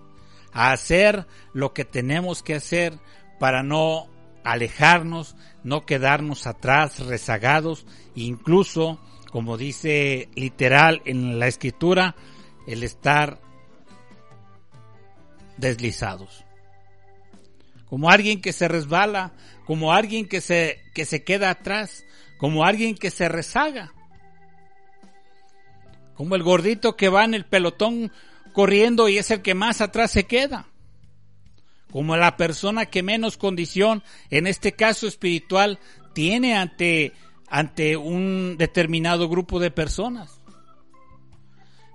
[0.53, 2.99] a hacer lo que tenemos que hacer
[3.39, 4.07] para no
[4.43, 7.85] alejarnos, no quedarnos atrás, rezagados,
[8.15, 8.99] incluso,
[9.31, 12.15] como dice literal en la escritura,
[12.67, 13.39] el estar
[15.57, 16.43] deslizados.
[17.85, 19.33] Como alguien que se resbala,
[19.65, 22.05] como alguien que se, que se queda atrás,
[22.37, 23.93] como alguien que se rezaga.
[26.15, 28.11] Como el gordito que va en el pelotón
[28.53, 30.70] corriendo y es el que más atrás se queda.
[31.91, 35.79] Como la persona que menos condición, en este caso espiritual,
[36.13, 37.13] tiene ante,
[37.49, 40.41] ante un determinado grupo de personas.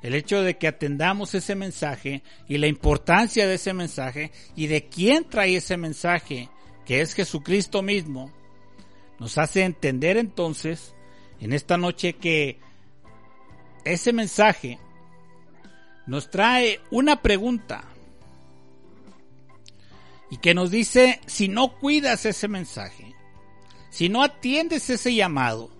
[0.02, 4.88] El hecho de que atendamos ese mensaje y la importancia de ese mensaje y de
[4.88, 6.50] quién trae ese mensaje,
[6.84, 8.32] que es Jesucristo mismo,
[9.18, 10.94] nos hace entender entonces
[11.40, 12.60] en esta noche que
[13.84, 14.78] ese mensaje
[16.06, 17.84] nos trae una pregunta
[20.30, 23.14] y que nos dice, si no cuidas ese mensaje,
[23.90, 25.70] si no atiendes ese llamado,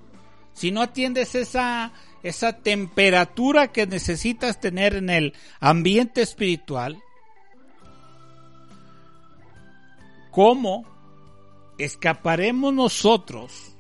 [0.53, 1.93] si no atiendes esa,
[2.23, 7.03] esa temperatura que necesitas tener en el ambiente espiritual,
[10.31, 10.87] ¿cómo
[11.79, 13.77] escaparemos nosotros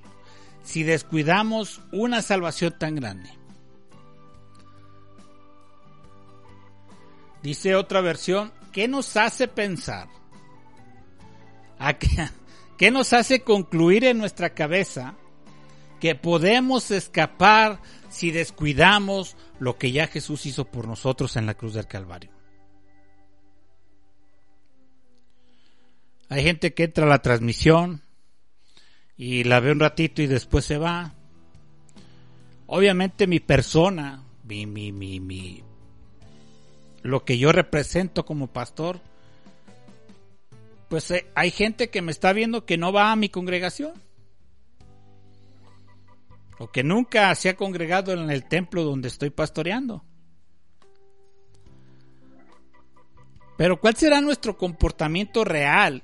[0.65, 3.31] si descuidamos una salvación tan grande?
[7.43, 10.09] Dice otra versión, ¿qué nos hace pensar?
[11.79, 11.99] ¿A
[12.79, 15.15] qué, nos hace concluir en nuestra cabeza
[16.01, 21.75] que podemos escapar si descuidamos lo que ya Jesús hizo por nosotros en la cruz
[21.75, 22.31] del Calvario?
[26.29, 28.03] Hay gente que entra a la transmisión
[29.17, 31.15] y la ve un ratito y después se va.
[32.67, 35.63] Obviamente mi persona, mi, mi, mi, mi,
[37.03, 39.01] lo que yo represento como pastor,
[40.89, 43.93] pues eh, hay gente que me está viendo que no va a mi congregación.
[46.59, 50.05] O que nunca se ha congregado en el templo donde estoy pastoreando.
[53.57, 56.03] Pero ¿cuál será nuestro comportamiento real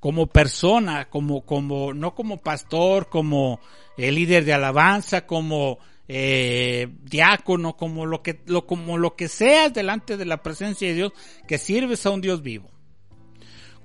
[0.00, 3.60] como persona, como, como, no como pastor, como
[3.96, 9.72] el líder de alabanza, como eh, diácono, como lo que, lo, como lo que seas
[9.74, 11.12] delante de la presencia de Dios,
[11.46, 12.70] que sirves a un Dios vivo.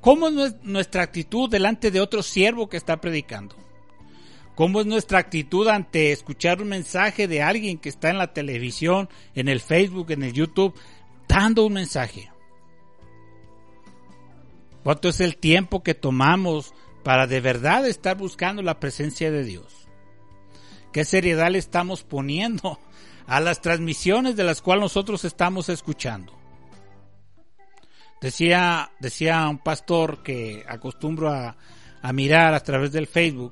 [0.04, 3.56] ¿Cómo es nuestra actitud delante de otro siervo que está predicando?
[4.54, 9.08] ¿Cómo es nuestra actitud ante escuchar un mensaje de alguien que está en la televisión,
[9.34, 10.76] en el Facebook, en el YouTube,
[11.30, 12.30] dando un mensaje?
[14.84, 19.88] ¿Cuánto es el tiempo que tomamos para de verdad estar buscando la presencia de Dios?
[20.92, 22.78] ¿Qué seriedad le estamos poniendo
[23.26, 26.43] a las transmisiones de las cuales nosotros estamos escuchando?
[28.24, 31.58] Decía, decía un pastor que acostumbro a,
[32.02, 33.52] a mirar a través del Facebook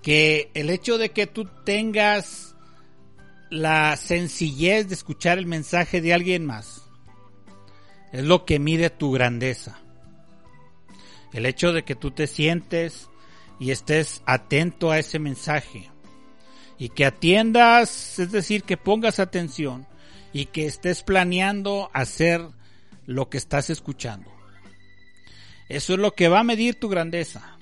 [0.00, 2.54] que el hecho de que tú tengas
[3.50, 6.88] la sencillez de escuchar el mensaje de alguien más
[8.12, 9.80] es lo que mide tu grandeza.
[11.32, 13.08] El hecho de que tú te sientes
[13.58, 15.90] y estés atento a ese mensaje
[16.78, 19.88] y que atiendas, es decir, que pongas atención
[20.32, 22.59] y que estés planeando hacer
[23.06, 24.30] lo que estás escuchando.
[25.68, 27.58] Eso es lo que va a medir tu grandeza.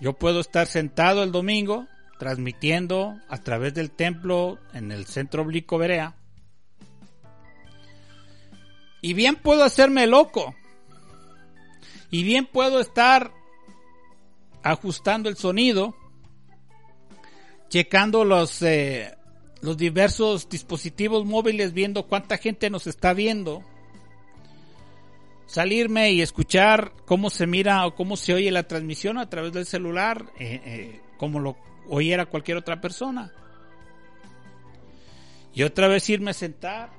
[0.00, 1.86] Yo puedo estar sentado el domingo
[2.18, 6.14] transmitiendo a través del templo en el centro oblicuo Berea.
[9.00, 10.54] Y bien puedo hacerme loco.
[12.10, 13.32] Y bien puedo estar
[14.62, 15.94] ajustando el sonido,
[17.68, 19.17] checando los, eh,
[19.60, 23.62] los diversos dispositivos móviles, viendo cuánta gente nos está viendo,
[25.46, 29.66] salirme y escuchar cómo se mira o cómo se oye la transmisión a través del
[29.66, 31.56] celular, eh, eh, como lo
[31.88, 33.32] oyera cualquier otra persona.
[35.54, 36.90] Y otra vez irme a sentar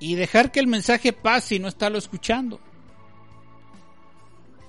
[0.00, 2.58] y dejar que el mensaje pase y no estarlo escuchando.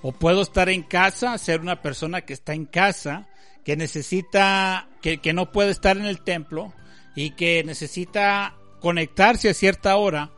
[0.02, 3.26] O puedo estar en casa, ser una persona que está en casa,
[3.64, 6.72] que necesita, que, que no puede estar en el templo
[7.14, 10.30] y que necesita conectarse a cierta hora.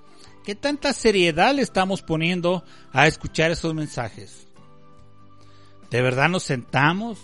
[0.45, 4.47] ¿Qué tanta seriedad le estamos poniendo a escuchar esos mensajes?
[5.91, 7.19] ¿De verdad nos sentamos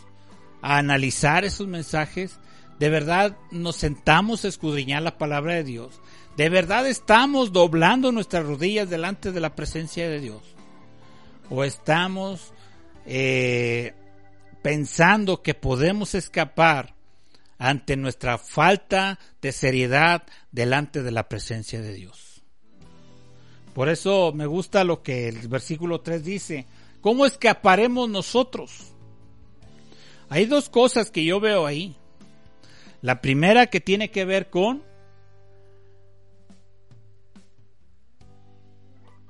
[0.61, 2.39] a analizar esos mensajes?
[2.79, 6.01] ¿De verdad nos sentamos a escudriñar la palabra de Dios?
[6.37, 10.53] ¿De verdad estamos doblando nuestras rodillas delante de la presencia de Dios?
[11.55, 12.53] o estamos
[13.07, 13.93] eh,
[14.63, 16.95] pensando que podemos escapar
[17.59, 22.43] ante nuestra falta de seriedad delante de la presencia de Dios.
[23.75, 26.67] Por eso me gusta lo que el versículo 3 dice,
[27.01, 28.93] ¿cómo escaparemos nosotros?
[30.29, 31.97] Hay dos cosas que yo veo ahí.
[33.01, 34.83] La primera que tiene que ver con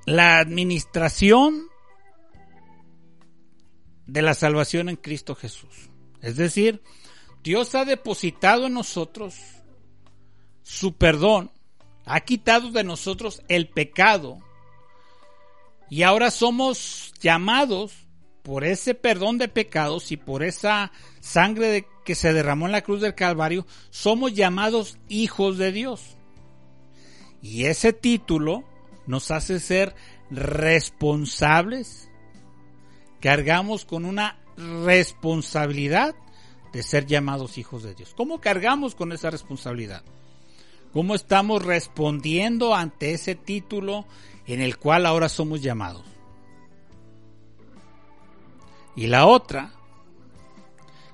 [0.05, 1.67] la administración
[4.13, 5.89] de la salvación en Cristo Jesús.
[6.21, 6.83] Es decir,
[7.43, 9.35] Dios ha depositado en nosotros
[10.61, 11.51] su perdón,
[12.05, 14.37] ha quitado de nosotros el pecado
[15.89, 17.93] y ahora somos llamados
[18.43, 23.01] por ese perdón de pecados y por esa sangre que se derramó en la cruz
[23.01, 26.17] del Calvario, somos llamados hijos de Dios.
[27.41, 28.63] Y ese título
[29.07, 29.95] nos hace ser
[30.29, 32.09] responsables.
[33.23, 36.13] Cargamos con una responsabilidad
[36.73, 38.13] de ser llamados hijos de Dios.
[38.17, 40.03] ¿Cómo cargamos con esa responsabilidad?
[40.91, 44.05] ¿Cómo estamos respondiendo ante ese título
[44.45, 46.03] en el cual ahora somos llamados?
[48.93, 49.71] Y la otra,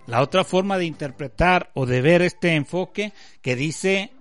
[0.08, 4.12] la otra forma de interpretar o de ver este enfoque que dice,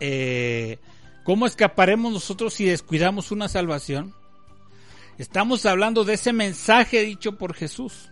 [0.00, 0.80] eh,
[1.22, 4.12] ¿cómo escaparemos nosotros si descuidamos una salvación?
[5.18, 8.10] Estamos hablando de ese mensaje dicho por Jesús,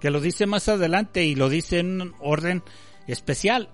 [0.00, 2.62] que lo dice más adelante y lo dice en un orden
[3.06, 3.68] especial.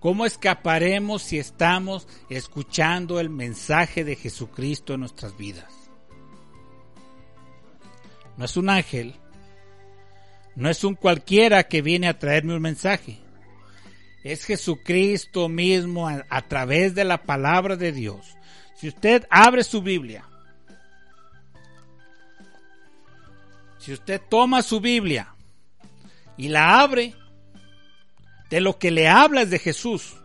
[0.00, 5.86] ¿Cómo escaparemos si estamos escuchando el mensaje de Jesucristo en nuestras vidas?
[8.36, 9.14] no es un ángel,
[10.54, 13.18] no es un cualquiera que viene a traerme un mensaje.
[14.22, 18.35] Es Jesucristo mismo a, través de la palabra de Dios.
[18.76, 20.24] Si usted abre su Biblia,
[23.78, 25.34] si usted toma su Biblia
[26.36, 27.14] y la abre,
[28.50, 30.16] de lo que le habla es de Jesús.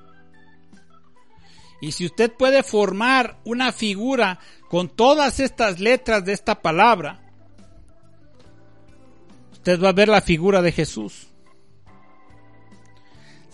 [1.81, 4.39] Y si usted puede formar una figura
[4.69, 7.19] con todas estas letras de esta palabra,
[9.51, 11.30] usted va a ver la figura de Jesús.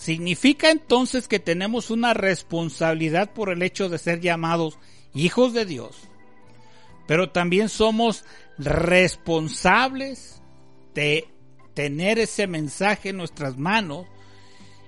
[0.08, 4.80] Significa entonces que tenemos una responsabilidad por el hecho de ser llamados
[5.14, 5.98] hijos de Dios,
[7.10, 8.24] pero también somos
[8.58, 10.42] responsables
[10.94, 11.28] de
[11.74, 14.06] tener ese mensaje en nuestras manos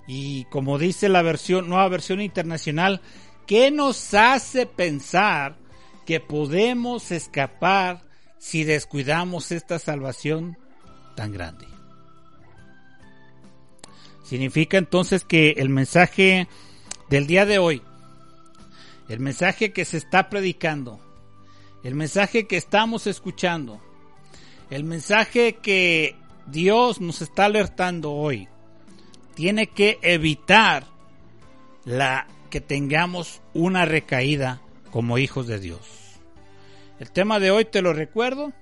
[0.08, 3.02] y como dice la nueva versión internacional,
[3.46, 5.58] ¿qué nos hace pensar
[6.06, 8.06] que podemos escapar
[8.38, 10.58] si descuidamos esta salvación
[11.18, 11.69] tan grande.
[14.30, 16.48] Significa entonces que el mensaje
[17.10, 17.82] del día de hoy,
[19.08, 21.00] el mensaje que se está predicando,
[21.84, 23.82] el mensaje que estamos escuchando,
[24.70, 26.16] el mensaje que
[26.46, 28.48] Dios nos está alertando hoy,
[29.34, 30.86] tiene que evitar
[31.84, 34.62] la que tengamos una recaída
[34.92, 35.80] como hijos de Dios.
[37.00, 38.54] El tema de hoy te lo recuerdo,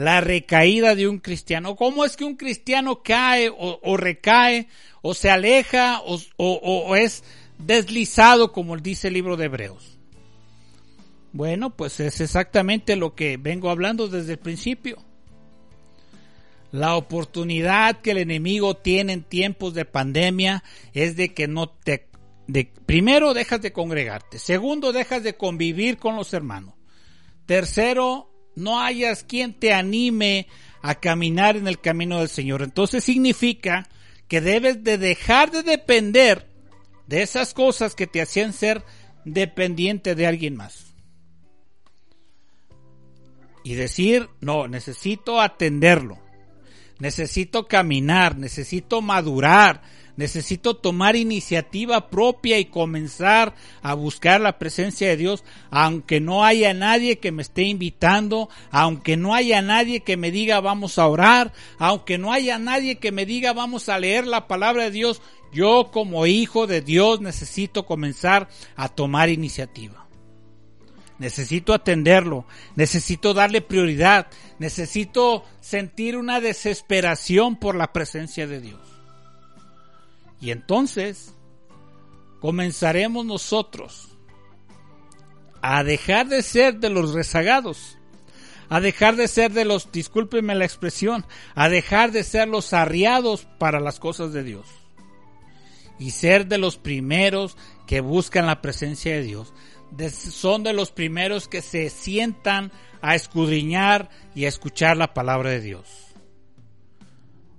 [0.00, 1.76] la recaída de un cristiano.
[1.76, 4.66] ¿Cómo es que un cristiano cae o, recae
[5.02, 7.22] o se aleja o, o, es
[7.58, 9.98] deslizado como dice el libro de Hebreos?
[11.32, 15.04] Bueno, pues es exactamente lo que vengo hablando desde el principio.
[16.72, 22.08] La oportunidad que el enemigo tiene en tiempos de pandemia es de que no te...
[22.46, 24.38] De, primero, dejas de congregarte.
[24.38, 26.74] Segundo, dejas de convivir con los hermanos.
[27.44, 30.46] Tercero, no hayas quien te anime
[30.82, 32.62] a caminar en el camino del Señor.
[32.62, 33.88] Entonces significa
[34.28, 36.48] que debes de dejar de depender
[37.06, 38.84] de esas cosas que te hacían ser
[39.24, 40.94] dependiente de alguien más.
[43.62, 46.18] Y decir, no, necesito atenderlo,
[46.98, 49.82] necesito caminar, necesito madurar,
[50.20, 56.74] Necesito tomar iniciativa propia y comenzar a buscar la presencia de Dios, aunque no haya
[56.74, 61.54] nadie que me esté invitando, aunque no haya nadie que me diga vamos a orar,
[61.78, 65.22] aunque no haya nadie que me diga vamos a leer la palabra de Dios.
[65.54, 70.06] Yo como hijo de Dios necesito comenzar a tomar iniciativa.
[71.18, 72.44] Necesito atenderlo,
[72.76, 74.26] necesito darle prioridad,
[74.58, 78.89] necesito sentir una desesperación por la presencia de Dios.
[80.40, 81.34] Y entonces
[82.40, 84.08] comenzaremos nosotros
[85.62, 87.98] a dejar de ser de los rezagados,
[88.70, 93.46] a dejar de ser de los, discúlpenme la expresión, a dejar de ser los arriados
[93.58, 94.66] para las cosas de Dios
[95.98, 99.52] y ser de los primeros que buscan la presencia de Dios.
[100.10, 102.72] son de los primeros que se sientan
[103.02, 105.86] a escudriñar y a escuchar la palabra de Dios.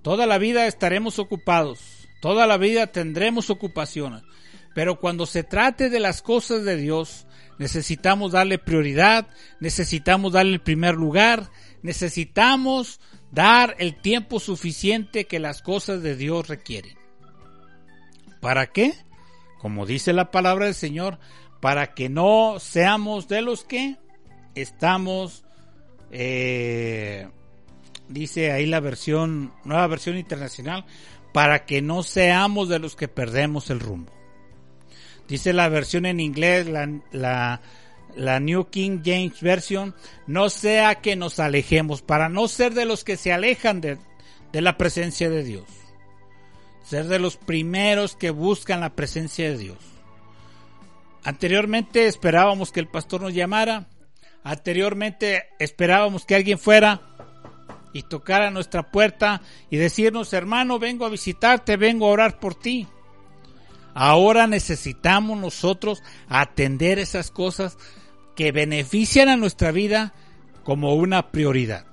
[0.02, 4.24] Toda la vida estaremos ocupados Toda la vida tendremos ocupaciones,
[4.76, 7.26] pero cuando se trate de las cosas de Dios,
[7.58, 9.28] necesitamos darle prioridad,
[9.60, 11.50] necesitamos darle el primer lugar,
[11.82, 13.02] necesitamos
[13.32, 16.96] dar el tiempo suficiente que las cosas de Dios requieren.
[18.40, 18.94] ¿Para qué?
[19.60, 21.20] Como dice la palabra del Señor,
[21.60, 23.98] para que no seamos de los que
[24.54, 25.44] estamos
[26.12, 27.28] eh,
[28.12, 30.86] dice ahí la versión, nueva versión internacional,
[31.32, 34.12] para que no seamos de los que perdemos el rumbo.
[35.28, 37.62] Dice la versión en inglés, la,
[38.16, 39.96] la, New King James Version,
[40.28, 43.98] no sea que nos alejemos, para no ser de los que se alejan de,
[44.52, 45.66] de la presencia de Dios.
[46.84, 49.78] Ser de los primeros que buscan la presencia de Dios.
[51.24, 53.88] Anteriormente esperábamos que el pastor nos llamara.
[54.44, 57.02] Anteriormente esperábamos que alguien fuera
[57.94, 62.88] y tocara nuestra puerta y decirnos, hermano, vengo a visitarte, vengo a orar por ti.
[63.94, 67.78] Ahora necesitamos nosotros atender esas cosas
[68.36, 70.14] que benefician a nuestra vida
[70.64, 71.86] como una prioridad.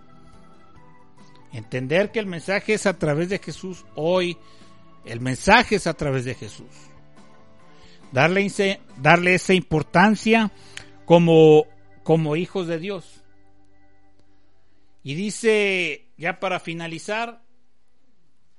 [1.53, 4.37] Entender que el mensaje es a través de Jesús hoy,
[5.05, 6.67] el mensaje es a través de Jesús.
[8.13, 10.53] Darle, darle esa importancia
[11.05, 11.67] como,
[12.03, 13.18] como hijos de Dios.
[15.09, 17.41] Y dice, ya para finalizar,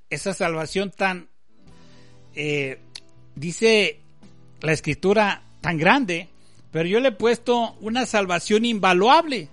[0.10, 1.30] esa salvación tan
[2.34, 2.80] eh,
[3.36, 4.00] dice
[4.60, 6.28] la escritura tan grande,
[6.72, 9.48] pero yo le he puesto una salvación invaluable,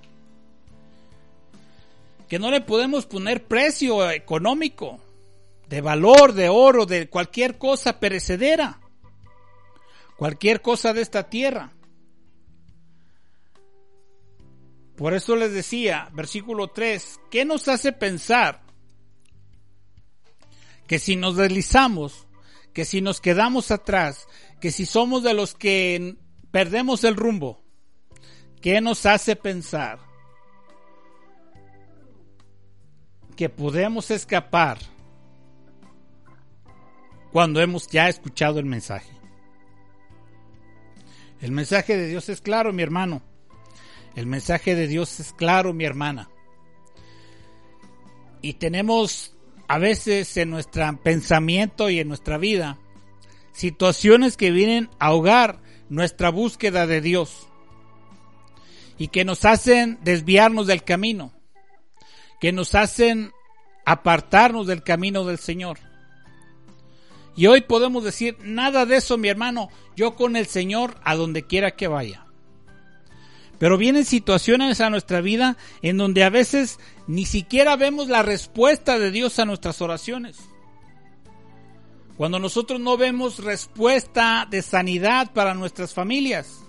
[2.31, 4.99] que no le podemos poner precio económico,
[5.69, 8.81] de valor, de oro, de cualquier cosa perecedera,
[10.17, 11.76] cualquier cosa de esta tierra.
[14.97, 18.63] Por eso les decía, versículo 3, ¿qué nos hace pensar
[20.87, 22.27] que si nos deslizamos
[22.77, 24.29] que si nos quedamos atrás,
[24.61, 26.19] que si somos de los que
[26.51, 27.65] perdemos el rumbo,
[28.61, 29.99] ¿qué nos hace pensar
[33.35, 34.77] que podemos escapar
[37.33, 39.11] cuando hemos ya escuchado el mensaje?
[41.41, 43.23] El mensaje de Dios es claro, mi hermano.
[44.17, 46.31] El mensaje de Dios es claro, mi hermana.
[48.41, 49.37] Y tenemos
[49.69, 52.79] a veces en nuestro pensamiento y en nuestra vida
[53.53, 57.47] situaciones que vienen a ahogar nuestra búsqueda de Dios
[58.99, 61.33] y que nos hacen desviarnos del camino,
[62.41, 63.33] que nos hacen
[63.85, 65.79] apartarnos del camino del Señor.
[67.37, 71.47] Y hoy podemos decir, nada de eso, mi hermano, yo con el Señor a donde
[71.47, 72.26] quiera que vaya.
[73.59, 78.99] Pero vienen situaciones a nuestra vida en donde a veces ni siquiera vemos la respuesta
[78.99, 80.37] de Dios a nuestras oraciones.
[82.17, 86.63] Cuando nosotros no vemos respuesta de sanidad para nuestras familias.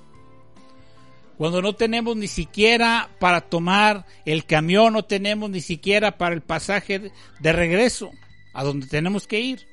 [1.38, 6.42] Cuando no tenemos ni siquiera para tomar el camión, no tenemos ni siquiera para el
[6.42, 8.12] pasaje de regreso
[8.54, 9.68] a donde tenemos que ir.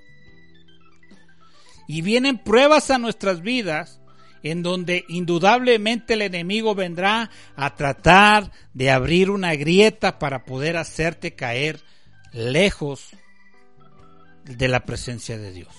[1.89, 4.01] Y vienen pruebas a nuestras vidas
[4.45, 11.35] en donde indudablemente el enemigo vendrá a tratar de abrir una grieta para poder hacerte
[11.35, 11.81] caer
[12.33, 13.09] lejos
[14.45, 15.75] de la presencia de Dios.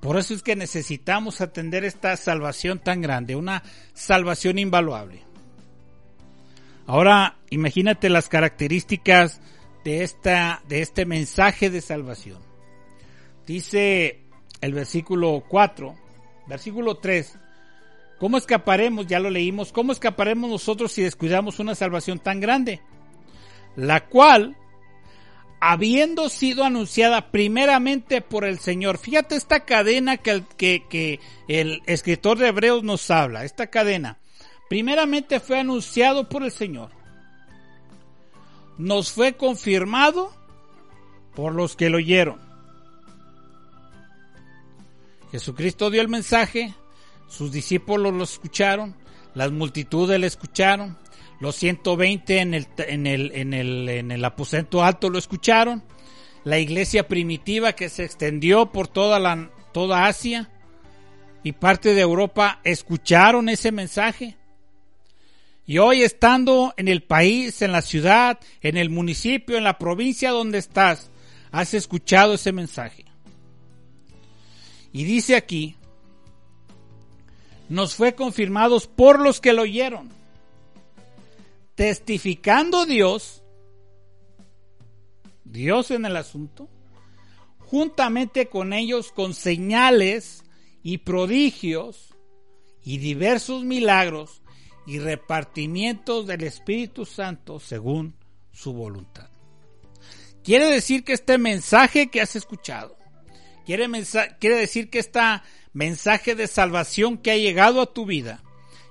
[0.00, 5.24] Por eso es que necesitamos atender esta salvación tan grande, una salvación invaluable.
[6.86, 9.40] Ahora, imagínate las características
[9.82, 12.38] de, esta, de este mensaje de salvación.
[13.44, 14.20] Dice
[14.60, 16.07] el versículo 4,
[16.48, 17.38] Versículo 3.
[18.18, 19.06] ¿Cómo escaparemos?
[19.06, 19.70] Ya lo leímos.
[19.70, 22.80] ¿Cómo escaparemos nosotros si descuidamos una salvación tan grande?
[23.76, 24.56] La cual,
[25.60, 28.98] habiendo sido anunciada primeramente por el Señor.
[28.98, 33.44] Fíjate esta cadena que, que el escritor de Hebreos nos habla.
[33.44, 34.18] Esta cadena.
[34.68, 36.90] Primeramente fue anunciado por el Señor.
[38.78, 40.32] Nos fue confirmado
[41.34, 42.47] por los que lo oyeron
[45.30, 46.74] Jesucristo dio el mensaje,
[47.28, 48.96] sus discípulos lo escucharon,
[49.34, 50.96] las multitudes le escucharon,
[51.40, 55.84] los 120 en el, en el, en el, en el aposento alto lo escucharon,
[56.44, 60.50] la iglesia primitiva que se extendió por toda, la, toda Asia
[61.42, 64.36] y parte de Europa escucharon ese mensaje.
[65.66, 70.30] Y hoy estando en el país, en la ciudad, en el municipio, en la provincia
[70.30, 71.10] donde estás,
[71.52, 73.04] has escuchado ese mensaje.
[74.92, 75.76] Y dice aquí,
[77.68, 80.08] nos fue confirmados por los que lo oyeron,
[81.74, 83.42] testificando Dios,
[85.44, 86.68] Dios en el asunto,
[87.58, 90.44] juntamente con ellos con señales
[90.82, 92.14] y prodigios
[92.82, 94.42] y diversos milagros
[94.86, 98.16] y repartimientos del Espíritu Santo según
[98.52, 99.28] su voluntad.
[100.42, 102.96] Quiere decir que este mensaje que has escuchado
[103.68, 103.86] Quiere,
[104.40, 105.20] quiere decir que este
[105.74, 108.42] mensaje de salvación que ha llegado a tu vida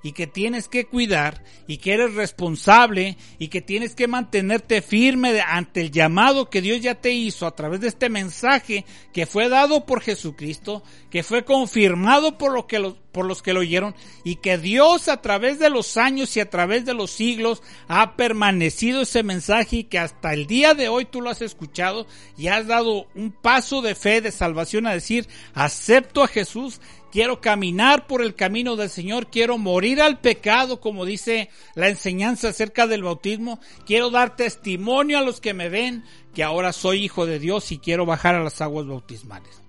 [0.07, 5.41] y que tienes que cuidar y que eres responsable y que tienes que mantenerte firme
[5.41, 9.49] ante el llamado que Dios ya te hizo a través de este mensaje que fue
[9.49, 14.57] dado por Jesucristo, que fue confirmado por, que por los que lo oyeron y que
[14.57, 19.23] Dios a través de los años y a través de los siglos ha permanecido ese
[19.23, 23.07] mensaje y que hasta el día de hoy tú lo has escuchado y has dado
[23.13, 26.79] un paso de fe, de salvación a decir, acepto a Jesús
[27.11, 32.49] quiero caminar por el camino del Señor, quiero morir al pecado, como dice la enseñanza
[32.49, 36.03] acerca del bautismo, quiero dar testimonio a los que me ven
[36.33, 39.61] que ahora soy hijo de Dios y quiero bajar a las aguas bautismales.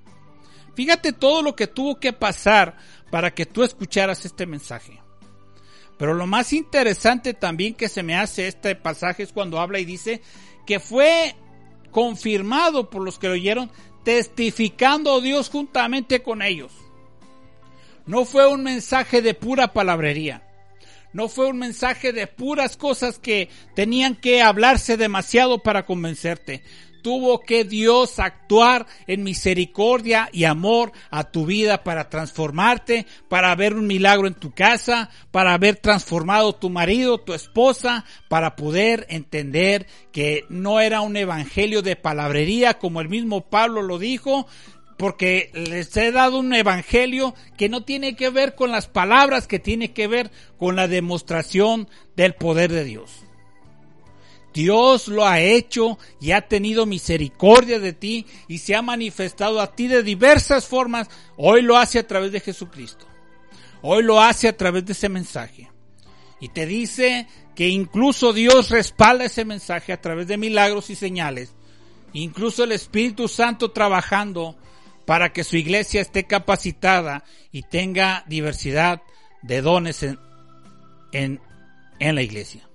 [0.75, 2.77] Fíjate todo lo que tuvo que pasar
[3.11, 5.01] para que tú escucharas este mensaje.
[5.99, 9.85] Pero lo más interesante también que se me hace este pasaje es cuando habla y
[9.85, 10.23] dice
[10.67, 11.35] que fue
[11.91, 13.71] confirmado por los que lo oyeron,
[14.05, 16.71] testificando Dios juntamente con ellos.
[18.09, 20.43] No fue un mensaje de pura palabrería.
[21.13, 26.63] No fue un mensaje de puras cosas que tenían que hablarse demasiado para convencerte.
[27.03, 33.75] Tuvo que Dios actuar en misericordia y amor a tu vida para transformarte, para ver
[33.75, 39.87] un milagro en tu casa, para haber transformado tu marido, tu esposa, para poder entender
[40.13, 44.47] que no era un evangelio de palabrería como el mismo Pablo lo dijo,
[44.99, 49.61] porque les he dado un evangelio que no tiene que ver con las palabras, que
[49.61, 53.23] tiene que ver con la demostración del poder de Dios.
[54.53, 59.73] Dios lo ha hecho y ha tenido misericordia de ti y se ha manifestado a
[59.75, 61.09] ti de diversas formas.
[61.37, 63.07] Hoy lo hace a través de Jesucristo.
[63.83, 65.71] Hoy lo hace a través de ese mensaje.
[66.41, 71.55] Y te dice que incluso Dios respalda ese mensaje a través de milagros y señales.
[72.13, 74.57] Incluso el Espíritu Santo trabajando
[75.09, 79.01] para que su iglesia esté capacitada y tenga diversidad
[79.41, 81.41] de dones en,
[81.99, 82.69] en, la iglesia.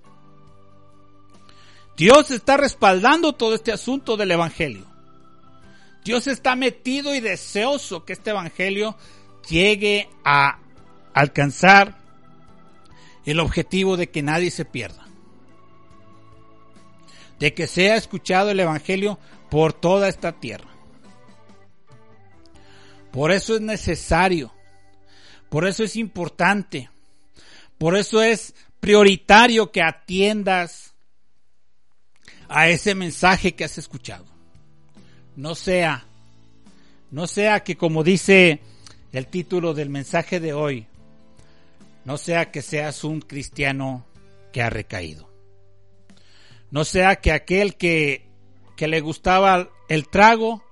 [1.96, 4.84] Dios está respaldando todo este asunto del Evangelio.
[6.04, 8.96] Dios está metido y deseoso que este Evangelio
[9.48, 10.58] llegue a
[11.12, 11.98] alcanzar
[13.26, 15.06] el objetivo de que nadie se pierda.
[17.38, 19.20] De que sea escuchado el Evangelio
[19.50, 20.73] por toda esta tierra.
[23.14, 24.52] Por eso es necesario,
[25.48, 26.90] por eso es importante,
[27.78, 30.94] por eso es prioritario que atiendas
[32.48, 34.26] a ese mensaje que has escuchado.
[35.36, 36.04] No sea,
[37.12, 38.58] no sea que como dice
[39.12, 40.88] el título del mensaje de hoy,
[42.04, 44.04] no sea que seas un cristiano
[44.52, 45.30] que ha recaído.
[46.72, 48.26] No sea que aquel que,
[48.74, 50.64] que le gustaba el trago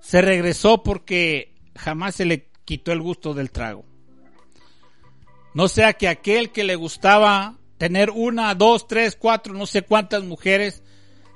[0.00, 1.49] se regresó porque
[1.80, 3.84] jamás se le quitó el gusto del trago.
[5.54, 10.22] No sea que aquel que le gustaba tener una, dos, tres, cuatro, no sé cuántas
[10.22, 10.82] mujeres,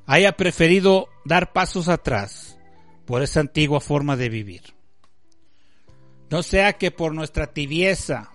[0.06, 2.58] haya preferido dar pasos atrás
[3.06, 4.74] por esa antigua forma de vivir.
[6.30, 8.30] No sea que por nuestra tibieza,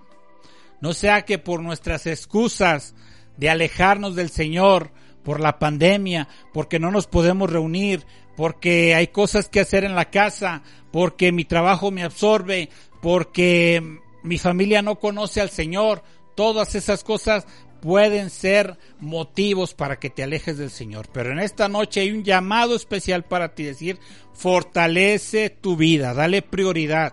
[0.81, 2.95] no sea que por nuestras excusas
[3.37, 4.91] de alejarnos del Señor,
[5.23, 8.05] por la pandemia, porque no nos podemos reunir,
[8.39, 10.63] porque hay cosas que hacer en la casa,
[10.93, 12.69] porque mi trabajo me absorbe,
[13.01, 16.03] porque mi familia no conoce al Señor.
[16.35, 17.45] Todas esas cosas
[17.81, 21.09] pueden ser motivos para que te alejes del Señor.
[21.11, 23.99] Pero en esta noche hay un llamado especial para ti, decir,
[24.31, 27.11] fortalece tu vida, dale prioridad.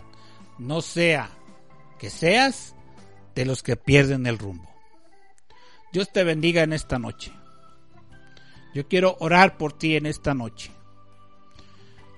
[0.61, 1.33] No sea
[1.99, 2.77] que seas
[3.35, 4.70] de los que pierden el rumbo.
[5.93, 7.33] Dios te bendiga en esta noche.
[8.77, 10.76] Yo quiero orar por ti en esta noche.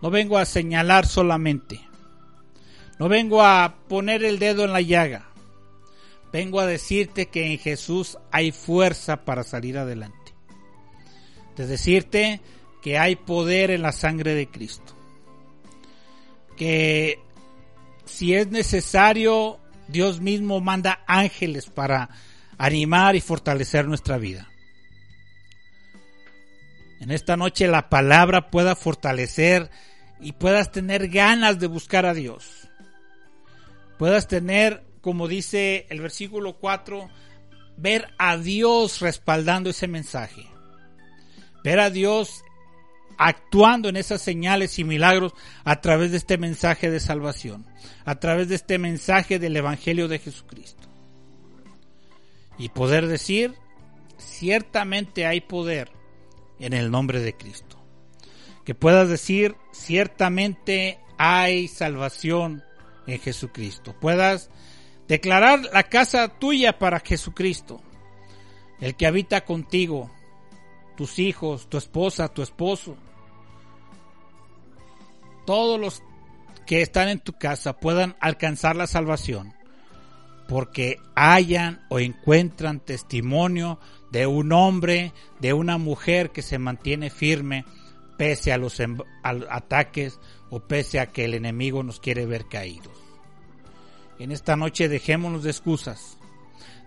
[0.02, 1.80] No vengo a señalar solamente.
[2.98, 5.26] No vengo a poner el dedo en la llaga.
[6.32, 10.16] Vengo a decirte que en Jesús hay fuerza para salir adelante.
[11.56, 12.40] De decirte
[12.82, 14.94] que hay poder en la sangre de Cristo.
[16.56, 17.20] Que
[18.04, 22.10] si es necesario, Dios mismo manda ángeles para
[22.58, 24.47] animar y fortalecer nuestra vida.
[27.00, 29.70] En esta noche la palabra pueda fortalecer
[30.20, 32.68] y puedas tener ganas de buscar a Dios.
[33.98, 37.08] Puedas tener, como dice el versículo 4,
[37.76, 40.46] ver a Dios respaldando ese mensaje.
[41.62, 42.42] Ver a Dios
[43.16, 45.32] actuando en esas señales y milagros
[45.64, 47.66] a través de este mensaje de salvación,
[48.04, 50.88] a través de este mensaje del Evangelio de Jesucristo.
[52.58, 53.54] Y poder decir,
[54.16, 55.97] ciertamente hay poder
[56.60, 57.76] en el nombre de Cristo
[58.64, 62.62] que puedas decir, ciertamente hay salvación
[63.06, 63.94] en Jesucristo.
[63.98, 64.50] Puedas
[65.08, 67.80] Declarar la casa tuya para Jesucristo,
[68.78, 70.10] el que habita contigo,
[70.98, 72.94] tus hijos, tu esposa, tu esposo.
[75.46, 76.02] Todos los
[76.66, 79.54] que están en tu casa puedan alcanzar la salvación
[80.46, 83.78] porque hayan o encuentran testimonio
[84.10, 87.64] de un hombre, de una mujer que se mantiene firme
[88.16, 88.80] pese a los
[89.22, 90.18] ataques
[90.50, 92.98] o pese a que el enemigo nos quiere ver caídos.
[94.18, 96.18] En esta noche dejémonos de excusas,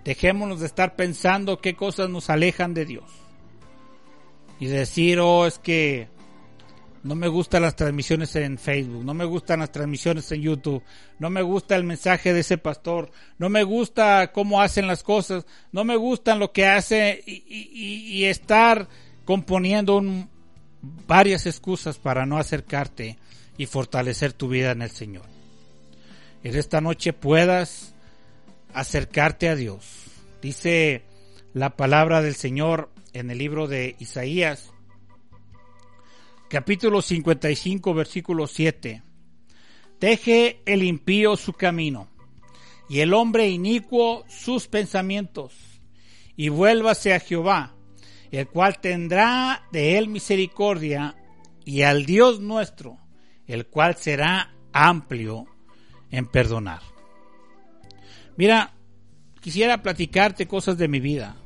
[0.03, 3.09] dejémonos de estar pensando qué cosas nos alejan de Dios
[4.59, 6.09] y decir, oh, es que
[7.03, 10.83] no me gustan las transmisiones en Facebook, no me gustan las transmisiones en YouTube,
[11.19, 15.45] no me gusta el mensaje de ese pastor, no me gusta cómo hacen las cosas,
[15.71, 18.87] no me gustan lo que hace y, estar
[19.25, 20.03] componiendo
[21.07, 23.17] varias excusas para no acercarte
[23.57, 25.25] y fortalecer tu vida en el Señor.
[26.43, 27.93] En esta noche puedas
[28.73, 30.05] acercarte a Dios.
[30.41, 31.03] Dice
[31.53, 34.70] la palabra del Señor en el libro de Isaías,
[36.51, 39.01] capítulo 55, versículo 7.
[40.01, 42.09] Deje el impío su camino
[42.89, 45.53] y el hombre inicuo sus pensamientos
[46.35, 47.73] y vuélvase a Jehová,
[48.31, 51.15] el cual tendrá de él misericordia
[51.63, 52.97] y al Dios nuestro,
[53.47, 55.45] el cual será amplio
[56.09, 56.81] en perdonar.
[58.35, 58.73] Mira,
[59.39, 61.37] quisiera platicarte cosas de mi vida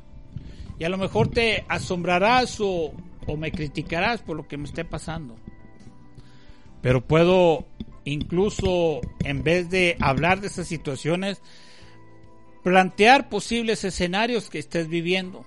[0.80, 2.92] y a lo mejor te asombrarás o
[3.26, 5.36] o me criticarás por lo que me esté pasando.
[6.82, 7.66] Pero puedo
[8.04, 11.42] incluso, en vez de hablar de esas situaciones,
[12.62, 15.44] plantear posibles escenarios que estés viviendo.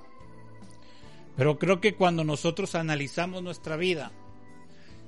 [1.38, 4.12] Pero creo que cuando nosotros analizamos nuestra vida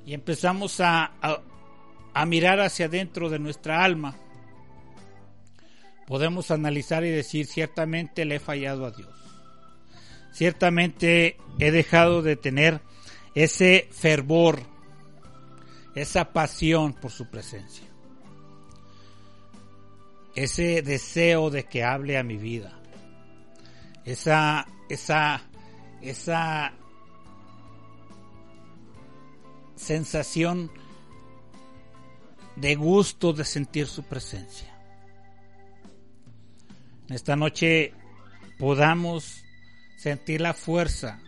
[0.06, 1.12] y empezamos a,
[2.14, 4.16] a, mirar hacia adentro de nuestra alma,
[6.08, 9.21] podemos analizar y decir, ciertamente le he fallado a Dios
[10.32, 12.82] ciertamente he dejado de tener
[13.36, 14.62] ese fervor,
[15.96, 17.86] esa pasión por su presencia,
[20.36, 22.80] ese deseo de que hable a mi vida,
[24.06, 25.42] esa, esa,
[26.02, 26.74] esa
[29.76, 30.72] sensación
[32.56, 34.68] de gusto de sentir su presencia.
[37.10, 37.94] Esta noche
[38.58, 39.41] podamos
[40.02, 41.20] sentir la fuerza,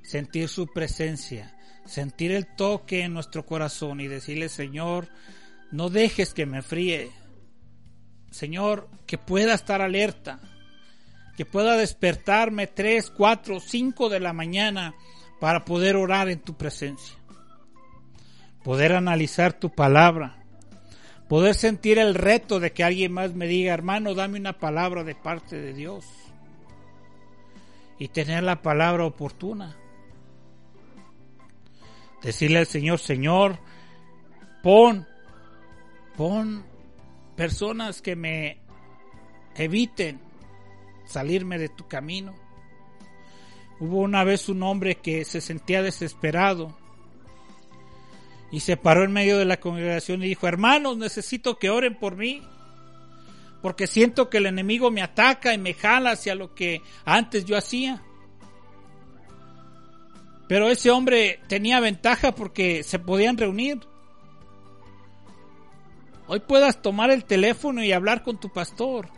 [0.00, 1.54] sentir su presencia,
[1.84, 5.08] sentir el toque en nuestro corazón y decirle, Señor,
[5.70, 7.10] no dejes que me fríe.
[8.30, 10.40] Señor, que pueda estar alerta,
[11.36, 14.94] que pueda despertarme 3, 4, 5 de la mañana
[15.38, 17.16] para poder orar en tu presencia,
[18.64, 20.42] poder analizar tu palabra,
[21.28, 25.14] poder sentir el reto de que alguien más me diga, hermano, dame una palabra de
[25.14, 26.21] parte de Dios
[27.98, 29.76] y tener la palabra oportuna.
[32.22, 33.58] Decirle al Señor, Señor,
[34.62, 35.06] pon,
[36.16, 36.64] pon
[37.36, 38.58] personas que me
[39.56, 40.20] eviten
[41.04, 42.34] salirme de tu camino.
[43.80, 46.76] Hubo una vez un hombre que se sentía desesperado
[48.52, 52.16] y se paró en medio de la congregación y dijo, hermanos, necesito que oren por
[52.16, 52.42] mí
[53.62, 57.56] porque siento que el enemigo me ataca y me jala hacia lo que antes yo
[57.56, 58.02] hacía.
[60.48, 63.80] Pero ese hombre tenía ventaja porque se podían reunir.
[66.26, 69.08] Hoy puedas tomar el teléfono y hablar con tu pastor.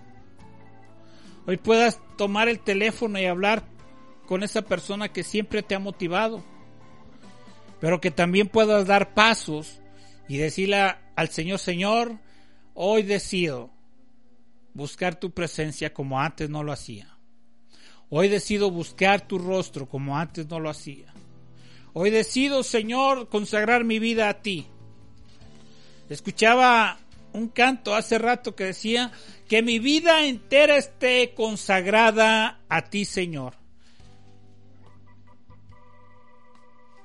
[1.47, 3.65] Hoy puedas tomar el teléfono y hablar
[4.27, 6.45] con esa persona que siempre te ha motivado.
[7.81, 9.81] Pero que también puedas dar pasos
[10.29, 12.19] y decirle al Señor, Señor,
[12.75, 13.71] hoy decido
[14.75, 17.17] buscar tu presencia como antes no lo hacía.
[18.11, 21.13] Hoy decido buscar tu rostro como antes no lo hacía.
[21.95, 24.67] Hoy decido, Señor, consagrar mi vida a ti.
[26.09, 26.99] Escuchaba
[27.33, 29.13] un canto hace rato que decía
[29.49, 33.55] que mi vida entera esté consagrada a ti, Señor.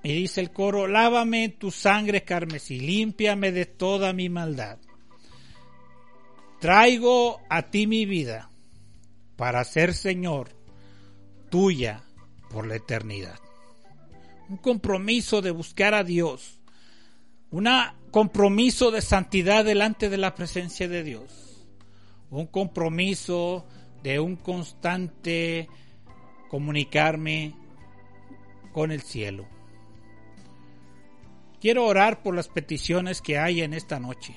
[0.01, 4.79] Y dice el coro, lávame tu sangre carmesí, límpiame de toda mi maldad.
[6.59, 8.49] Traigo a ti mi vida
[9.37, 10.49] para ser Señor
[11.49, 12.03] tuya
[12.49, 13.39] por la eternidad.
[14.49, 16.59] Un compromiso de buscar a Dios.
[17.51, 17.69] Un
[18.11, 21.65] compromiso de santidad delante de la presencia de Dios.
[22.29, 23.65] Un compromiso
[24.03, 25.69] de un constante
[26.49, 27.55] comunicarme
[28.73, 29.47] con el cielo.
[31.61, 34.35] Quiero orar por las peticiones que hay en esta noche.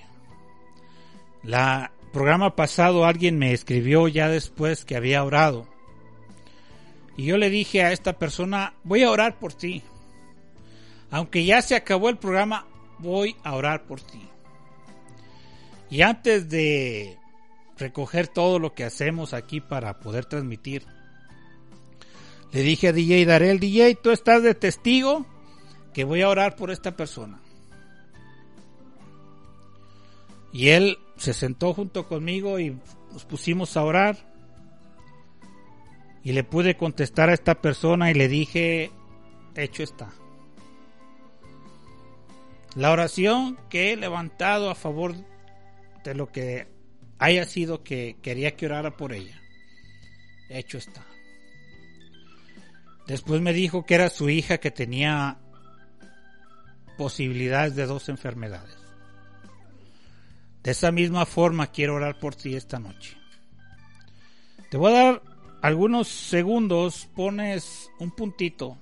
[1.42, 5.66] La programa pasado alguien me escribió ya después que había orado.
[7.16, 9.82] Y yo le dije a esta persona, voy a orar por ti.
[11.10, 12.66] Aunque ya se acabó el programa,
[12.98, 14.28] voy a orar por ti.
[15.90, 17.18] Y antes de
[17.76, 20.86] recoger todo lo que hacemos aquí para poder transmitir,
[22.52, 25.26] le dije a DJ Darel, DJ, tú estás de testigo
[25.92, 27.40] que voy a orar por esta persona.
[30.52, 32.76] Y él se sentó junto conmigo y
[33.12, 34.16] nos pusimos a orar.
[36.24, 38.90] Y le pude contestar a esta persona y le dije,
[39.54, 40.10] hecho está.
[42.74, 45.14] La oración que he levantado a favor
[46.02, 46.66] de lo que
[47.18, 49.40] haya sido que quería que orara por ella,
[50.48, 51.06] hecho está.
[53.06, 55.38] Después me dijo que era su hija que tenía
[56.96, 58.81] posibilidades de dos enfermedades.
[60.62, 63.16] De esa misma forma quiero orar por ti esta noche.
[64.70, 65.22] Te voy a dar
[65.60, 68.78] algunos segundos, pones un puntito.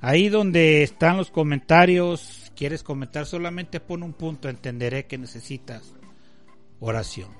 [0.00, 5.94] Ahí donde están los comentarios, quieres comentar solamente pon un punto, entenderé que necesitas
[6.80, 7.30] oración.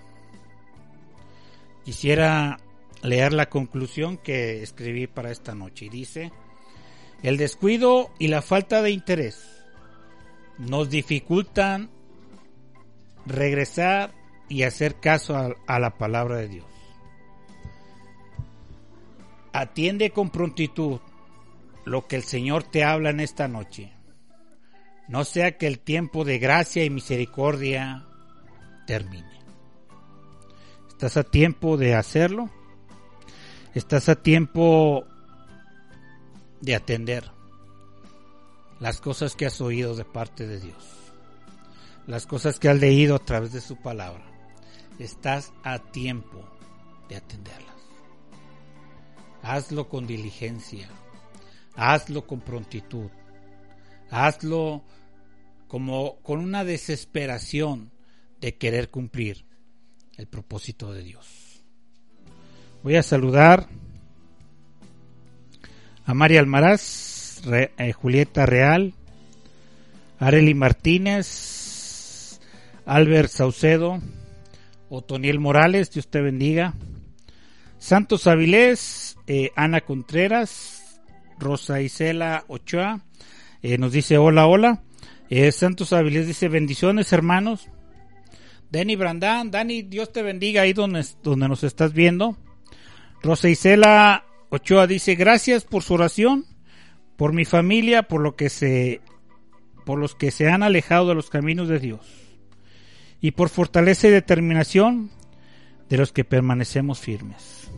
[1.85, 2.59] Quisiera
[3.03, 6.33] leer la conclusión que escribí para esta noche y dice,
[7.23, 9.65] el descuido y la falta de interés
[10.59, 11.91] nos dificultan
[13.27, 14.15] regresar
[14.49, 16.67] y hacer caso a, la palabra de Dios.
[19.53, 21.01] Atiende con prontitud
[21.85, 23.93] lo que el Señor te habla en esta noche.
[25.09, 28.07] No sea que el tiempo de gracia y misericordia
[28.87, 29.41] termine.
[30.89, 32.51] ¿Estás a tiempo de hacerlo?
[33.75, 35.05] ¿Estás a tiempo
[36.61, 37.31] de atender
[38.81, 40.96] las cosas que has oído de parte de Dios?
[42.07, 44.25] Las cosas que has leído a través de su palabra.
[44.99, 46.45] Estás a tiempo
[47.09, 47.77] de atenderlas.
[49.43, 50.89] Hazlo con diligencia.
[51.75, 53.11] Hazlo con prontitud.
[54.11, 54.83] Hazlo
[55.69, 57.91] como con una desesperación
[58.41, 59.45] de querer cumplir
[60.17, 61.63] el propósito de Dios.
[62.83, 63.69] Voy a saludar
[66.05, 68.95] a María Almaraz, eh, Julieta Real,
[70.19, 71.66] Areli Martínez,
[72.87, 74.01] Albert Saucedo,
[74.89, 76.75] Otoniel Morales, Dios te bendiga.
[77.79, 81.03] Santos Avilés, eh, Ana Contreras,
[81.39, 83.05] Rosa Isela Ochoa,
[83.63, 84.83] eh, nos dice hola, hola.
[85.29, 87.69] Eh, Santos Avilés dice bendiciones hermanos.
[88.71, 92.37] Dani Brandán, Dani, Dios te bendiga ahí donde, donde nos estás viendo.
[93.21, 96.47] Rosa Isela Ochoa dice gracias por su oración,
[97.17, 99.01] por mi familia, por lo que se,
[99.85, 102.26] por los que se han alejado de los caminos de Dios
[103.21, 105.11] y por fortaleza y determinación
[105.89, 107.71] de los que permanecemos firmes.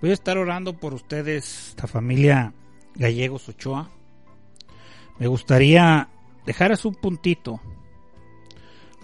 [0.00, 2.52] Voy a estar orando por ustedes, esta familia
[2.94, 3.90] Gallegos Ochoa.
[5.18, 6.08] Me gustaría
[6.44, 7.60] dejaras un puntito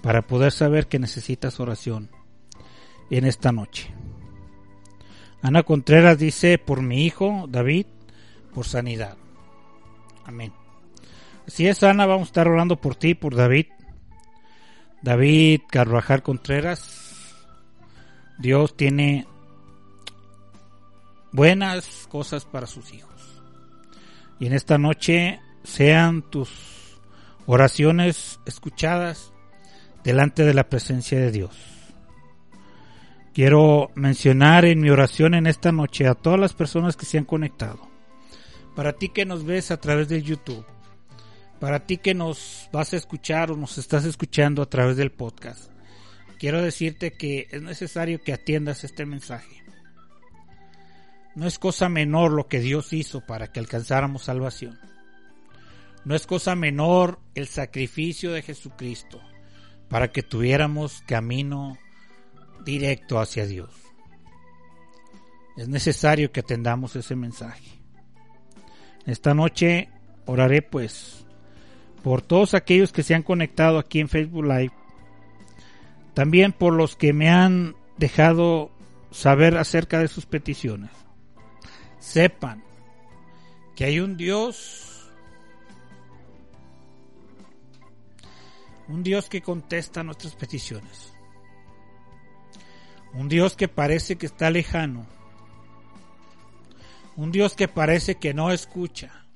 [0.03, 2.11] para poder saber que necesitas oración
[3.11, 3.93] en esta noche.
[5.41, 7.87] Ana Contreras dice, por mi hijo David,
[8.55, 9.17] por sanidad.
[10.25, 10.53] Amén.
[11.47, 13.67] Así es, Ana, vamos a estar orando por ti, por David,
[15.03, 17.37] David Carvajal Contreras,
[18.39, 19.27] Dios tiene
[21.33, 23.43] buenas cosas para sus hijos.
[24.41, 26.99] Y en esta noche sean tus
[27.47, 29.33] oraciones escuchadas
[30.03, 31.57] delante de la presencia de Dios.
[33.35, 37.25] Quiero mencionar en mi oración en esta noche a todas las personas que se han
[37.25, 37.79] conectado.
[38.75, 40.65] Para ti que nos ves a través de YouTube
[41.61, 45.71] para ti que nos vas a escuchar o nos estás escuchando a través del podcast,
[46.39, 49.63] quiero decirte que es necesario que atiendas este mensaje.
[51.35, 54.79] No es cosa menor lo que Dios hizo para que alcanzáramos salvación.
[56.05, 59.21] No es cosa menor el sacrificio de Jesucristo
[59.89, 61.79] para que tuviéramos camino
[62.65, 63.71] directo hacia Dios.
[65.57, 67.81] Es necesario que atendamos ese mensaje.
[69.07, 69.89] Esta noche
[70.27, 71.25] oraré pues
[72.09, 74.73] por todos aquellos que se han conectado aquí en Facebook Live,
[76.15, 78.71] también por los que me han dejado
[79.11, 80.89] saber acerca de sus peticiones.
[81.99, 82.65] Sepan
[83.77, 85.11] que hay un Dios,
[88.89, 91.13] un Dios que contesta nuestras peticiones,
[93.13, 95.05] un Dios que parece que está lejano,
[97.17, 99.27] un Dios que parece que no escucha,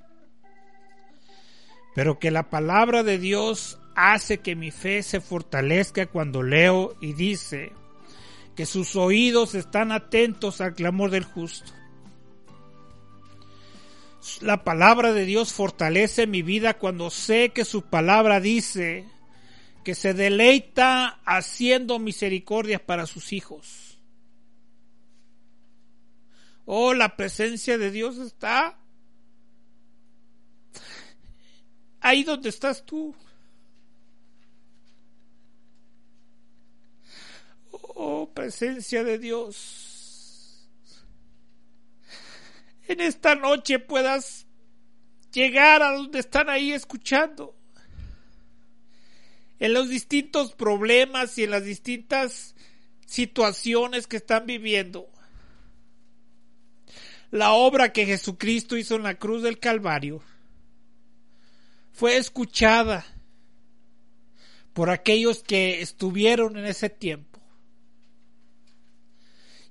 [1.94, 7.12] pero que la palabra de Dios hace que mi fe se fortalezca cuando leo y
[7.12, 7.72] dice
[8.56, 11.72] que sus oídos están atentos al clamor del justo.
[14.40, 19.04] La palabra de Dios fortalece mi vida cuando sé que su palabra dice
[19.84, 23.98] que se deleita haciendo misericordia para sus hijos.
[26.64, 28.78] Oh, la presencia de Dios está
[32.02, 33.14] ahí donde estás tú.
[37.70, 40.68] Oh, presencia de Dios.
[42.88, 44.46] En esta noche puedas
[45.32, 47.56] llegar a donde están ahí escuchando.
[49.60, 52.56] En los distintos problemas y en las distintas
[53.06, 55.08] situaciones que están viviendo.
[57.30, 60.22] La obra que Jesucristo hizo en la cruz del Calvario
[61.92, 63.04] fue escuchada
[64.72, 67.40] por aquellos que estuvieron en ese tiempo.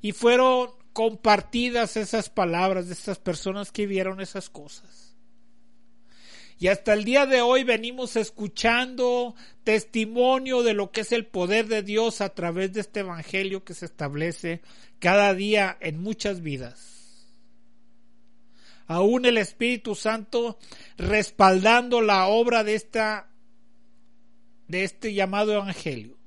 [0.01, 5.15] Y fueron compartidas esas palabras de estas personas que vieron esas cosas.
[6.59, 11.67] Y hasta el día de hoy venimos escuchando testimonio de lo que es el poder
[11.67, 14.61] de Dios a través de este Evangelio que se establece
[14.99, 16.90] cada día en muchas vidas
[18.91, 20.59] aún el Espíritu Santo
[20.97, 23.29] respaldando la obra de esta
[24.67, 26.17] de este llamado evangelio.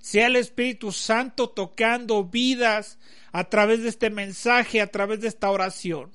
[0.00, 2.98] Sea el Espíritu Santo tocando vidas
[3.32, 6.10] a través de este mensaje, a través de esta oración.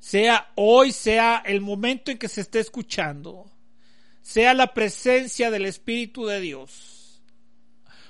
[0.00, 3.50] Sea hoy, sea el momento en que se esté escuchando,
[4.22, 7.22] sea la presencia del Espíritu de Dios,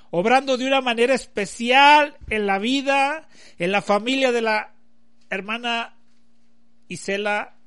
[0.09, 3.27] obrando de una manera especial en la vida,
[3.57, 4.70] en la familia de la
[5.31, 5.97] hermana
[6.89, 7.57] Isela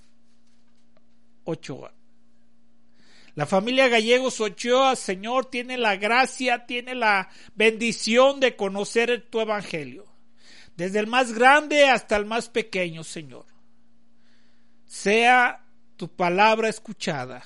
[1.44, 1.92] Ochoa.
[3.34, 10.04] La familia Gallegos Ochoa, Señor, tiene la gracia, tiene la bendición de conocer tu evangelio.
[10.76, 13.46] Desde el más grande hasta el más pequeño, Señor.
[14.84, 15.64] Sea
[15.96, 17.42] tu palabra escuchada.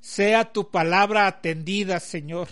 [0.00, 2.48] Sea tu palabra atendida, Señor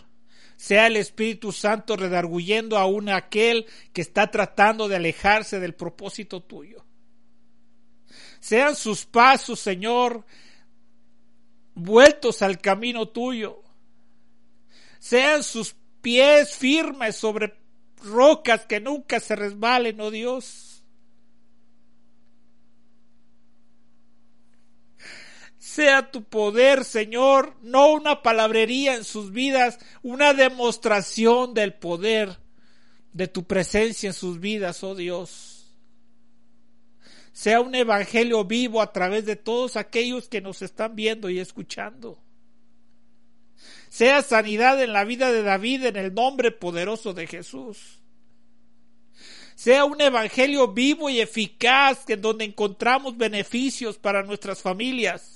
[0.56, 6.42] sea el Espíritu Santo redarguyendo aún a aquel que está tratando de alejarse del propósito
[6.42, 6.84] tuyo.
[8.40, 10.24] Sean sus pasos, Señor,
[11.74, 13.62] vueltos al camino tuyo.
[14.98, 17.54] Sean sus pies firmes sobre
[18.02, 20.73] rocas que nunca se resbalen, oh Dios.
[25.74, 32.38] Sea tu poder, Señor, no una palabrería en sus vidas, una demostración del poder
[33.12, 35.74] de tu presencia en sus vidas, oh Dios.
[37.32, 42.22] Sea un evangelio vivo a través de todos aquellos que nos están viendo y escuchando.
[43.88, 48.00] Sea sanidad en la vida de David en el nombre poderoso de Jesús
[49.54, 55.33] sea un evangelio vivo y eficaz en donde encontramos beneficios para nuestras familias,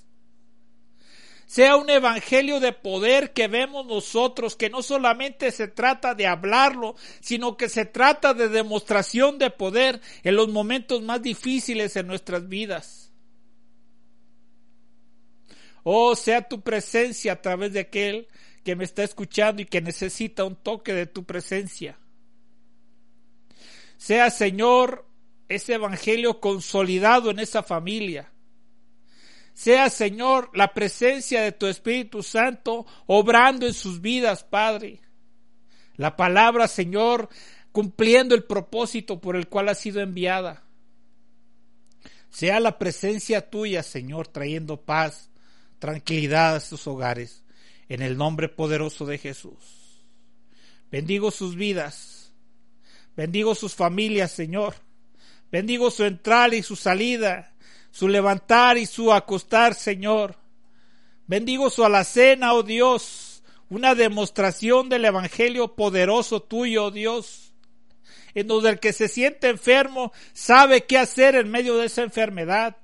[1.49, 6.94] sea un evangelio de poder que vemos nosotros, que no solamente se trata de hablarlo,
[7.20, 12.46] sino que se trata de demostración de poder en los momentos más difíciles en nuestras
[12.51, 13.14] vidas.
[15.84, 18.28] Oh, sea tu presencia a través de aquel
[18.62, 21.99] que me está escuchando y que necesita un toque de tu presencia.
[23.96, 25.07] Sea, Señor,
[25.48, 28.31] ese evangelio consolidado en esa familia
[29.59, 35.01] sea, Señor, la presencia de tu Espíritu Santo obrando en sus vidas, Padre.
[35.97, 37.28] La palabra, Señor,
[37.72, 40.62] cumpliendo el propósito por el cual ha sido enviada.
[42.30, 45.28] Sea la presencia tuya, Señor, trayendo paz,
[45.80, 47.43] tranquilidad a sus hogares,
[47.89, 50.05] en el nombre poderoso de Jesús.
[50.89, 52.32] Bendigo sus vidas,
[53.16, 54.76] bendigo sus familias, Señor.
[55.51, 57.56] Bendigo su entrada y su salida
[57.90, 60.36] su levantar y su acostar, Señor.
[61.27, 67.52] Bendigo su alacena, oh Dios, una demostración del Evangelio poderoso tuyo, oh Dios,
[68.35, 72.77] en donde el que se siente enfermo sabe qué hacer en medio de esa enfermedad,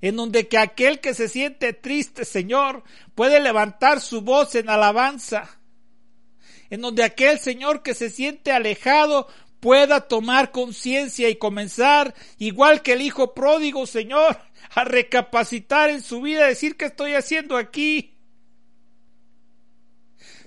[0.00, 2.82] en donde que aquel que se siente triste, Señor,
[3.14, 5.58] puede levantar su voz en alabanza,
[6.70, 9.28] en donde aquel Señor que se siente alejado
[9.66, 14.38] pueda tomar conciencia y comenzar, igual que el hijo pródigo, Señor,
[14.70, 18.16] a recapacitar en su vida, decir qué estoy haciendo aquí.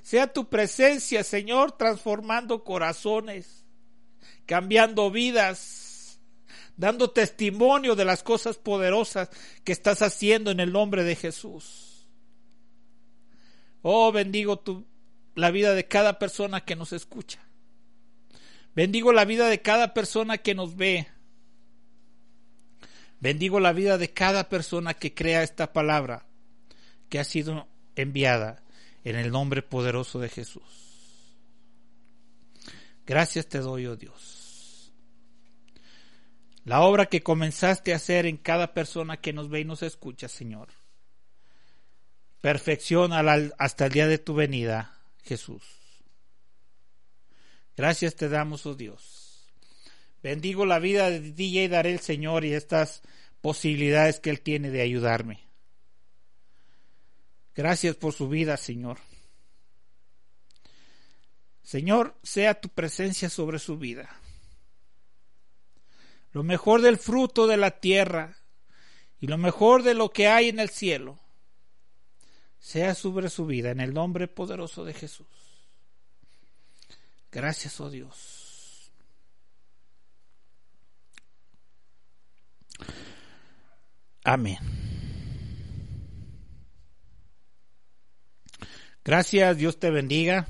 [0.03, 3.65] Sea tu presencia, Señor, transformando corazones,
[4.45, 6.21] cambiando vidas,
[6.77, 9.29] dando testimonio de las cosas poderosas
[9.65, 12.07] que estás haciendo en el nombre de Jesús.
[13.81, 14.63] Oh, bendigo
[15.35, 17.48] la vida de cada persona que nos escucha.
[18.75, 21.07] Bendigo la vida de cada persona que nos ve.
[23.19, 26.25] Bendigo la vida de cada persona que crea esta palabra
[27.09, 28.63] que ha sido enviada
[29.03, 30.63] en el nombre poderoso de Jesús.
[33.05, 34.93] Gracias te doy, oh Dios.
[36.63, 40.27] La obra que comenzaste a hacer en cada persona que nos ve y nos escucha,
[40.27, 40.69] Señor.
[42.41, 43.19] Perfecciona
[43.57, 44.93] hasta el día de tu venida,
[45.23, 45.78] Jesús.
[47.79, 49.47] Gracias te damos, oh Dios.
[50.21, 53.01] Bendigo la vida de DJ el Señor, y estas
[53.39, 55.39] posibilidades que Él tiene de ayudarme.
[57.55, 58.97] Gracias por su vida, Señor.
[61.63, 64.13] Señor, sea tu presencia sobre su vida.
[66.33, 68.35] Lo mejor del fruto de la tierra
[69.21, 71.17] y lo mejor de lo que hay en el cielo
[72.59, 75.38] sea sobre su vida en el nombre poderoso de Jesús.
[77.31, 78.91] Gracias, oh Dios.
[84.23, 84.57] Amén.
[89.03, 90.47] Gracias, Dios te bendiga.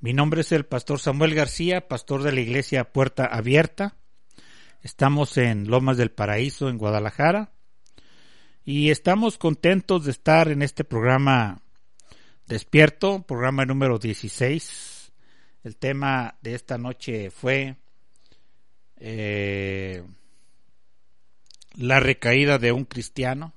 [0.00, 3.96] Mi nombre es el pastor Samuel García, pastor de la iglesia Puerta Abierta.
[4.82, 7.52] Estamos en Lomas del Paraíso, en Guadalajara.
[8.64, 11.62] Y estamos contentos de estar en este programa
[12.46, 14.93] Despierto, programa número 16
[15.64, 17.76] el tema de esta noche fue
[18.96, 20.04] eh,
[21.74, 23.54] la recaída de un cristiano.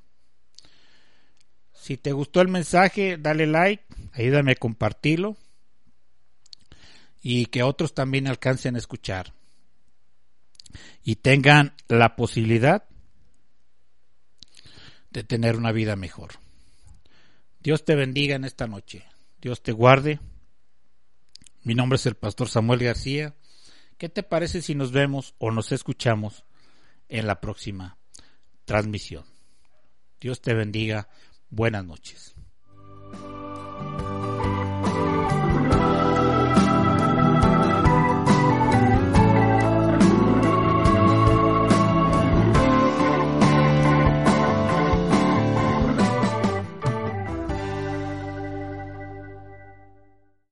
[1.74, 5.36] Si te gustó el mensaje, dale like, ayúdame a compartirlo
[7.22, 9.34] y que otros también alcancen a escuchar
[11.04, 12.86] y tengan la posibilidad
[15.12, 16.32] de tener una vida mejor.
[17.60, 19.06] Dios te bendiga en esta noche.
[19.42, 20.20] Dios te guarde.
[21.68, 23.36] Mi nombre es el pastor Samuel García.
[23.98, 26.46] ¿Qué te parece si nos vemos o nos escuchamos
[27.10, 27.98] en la próxima
[28.64, 29.26] transmisión?
[30.22, 31.10] Dios te bendiga.
[31.50, 32.37] Buenas noches.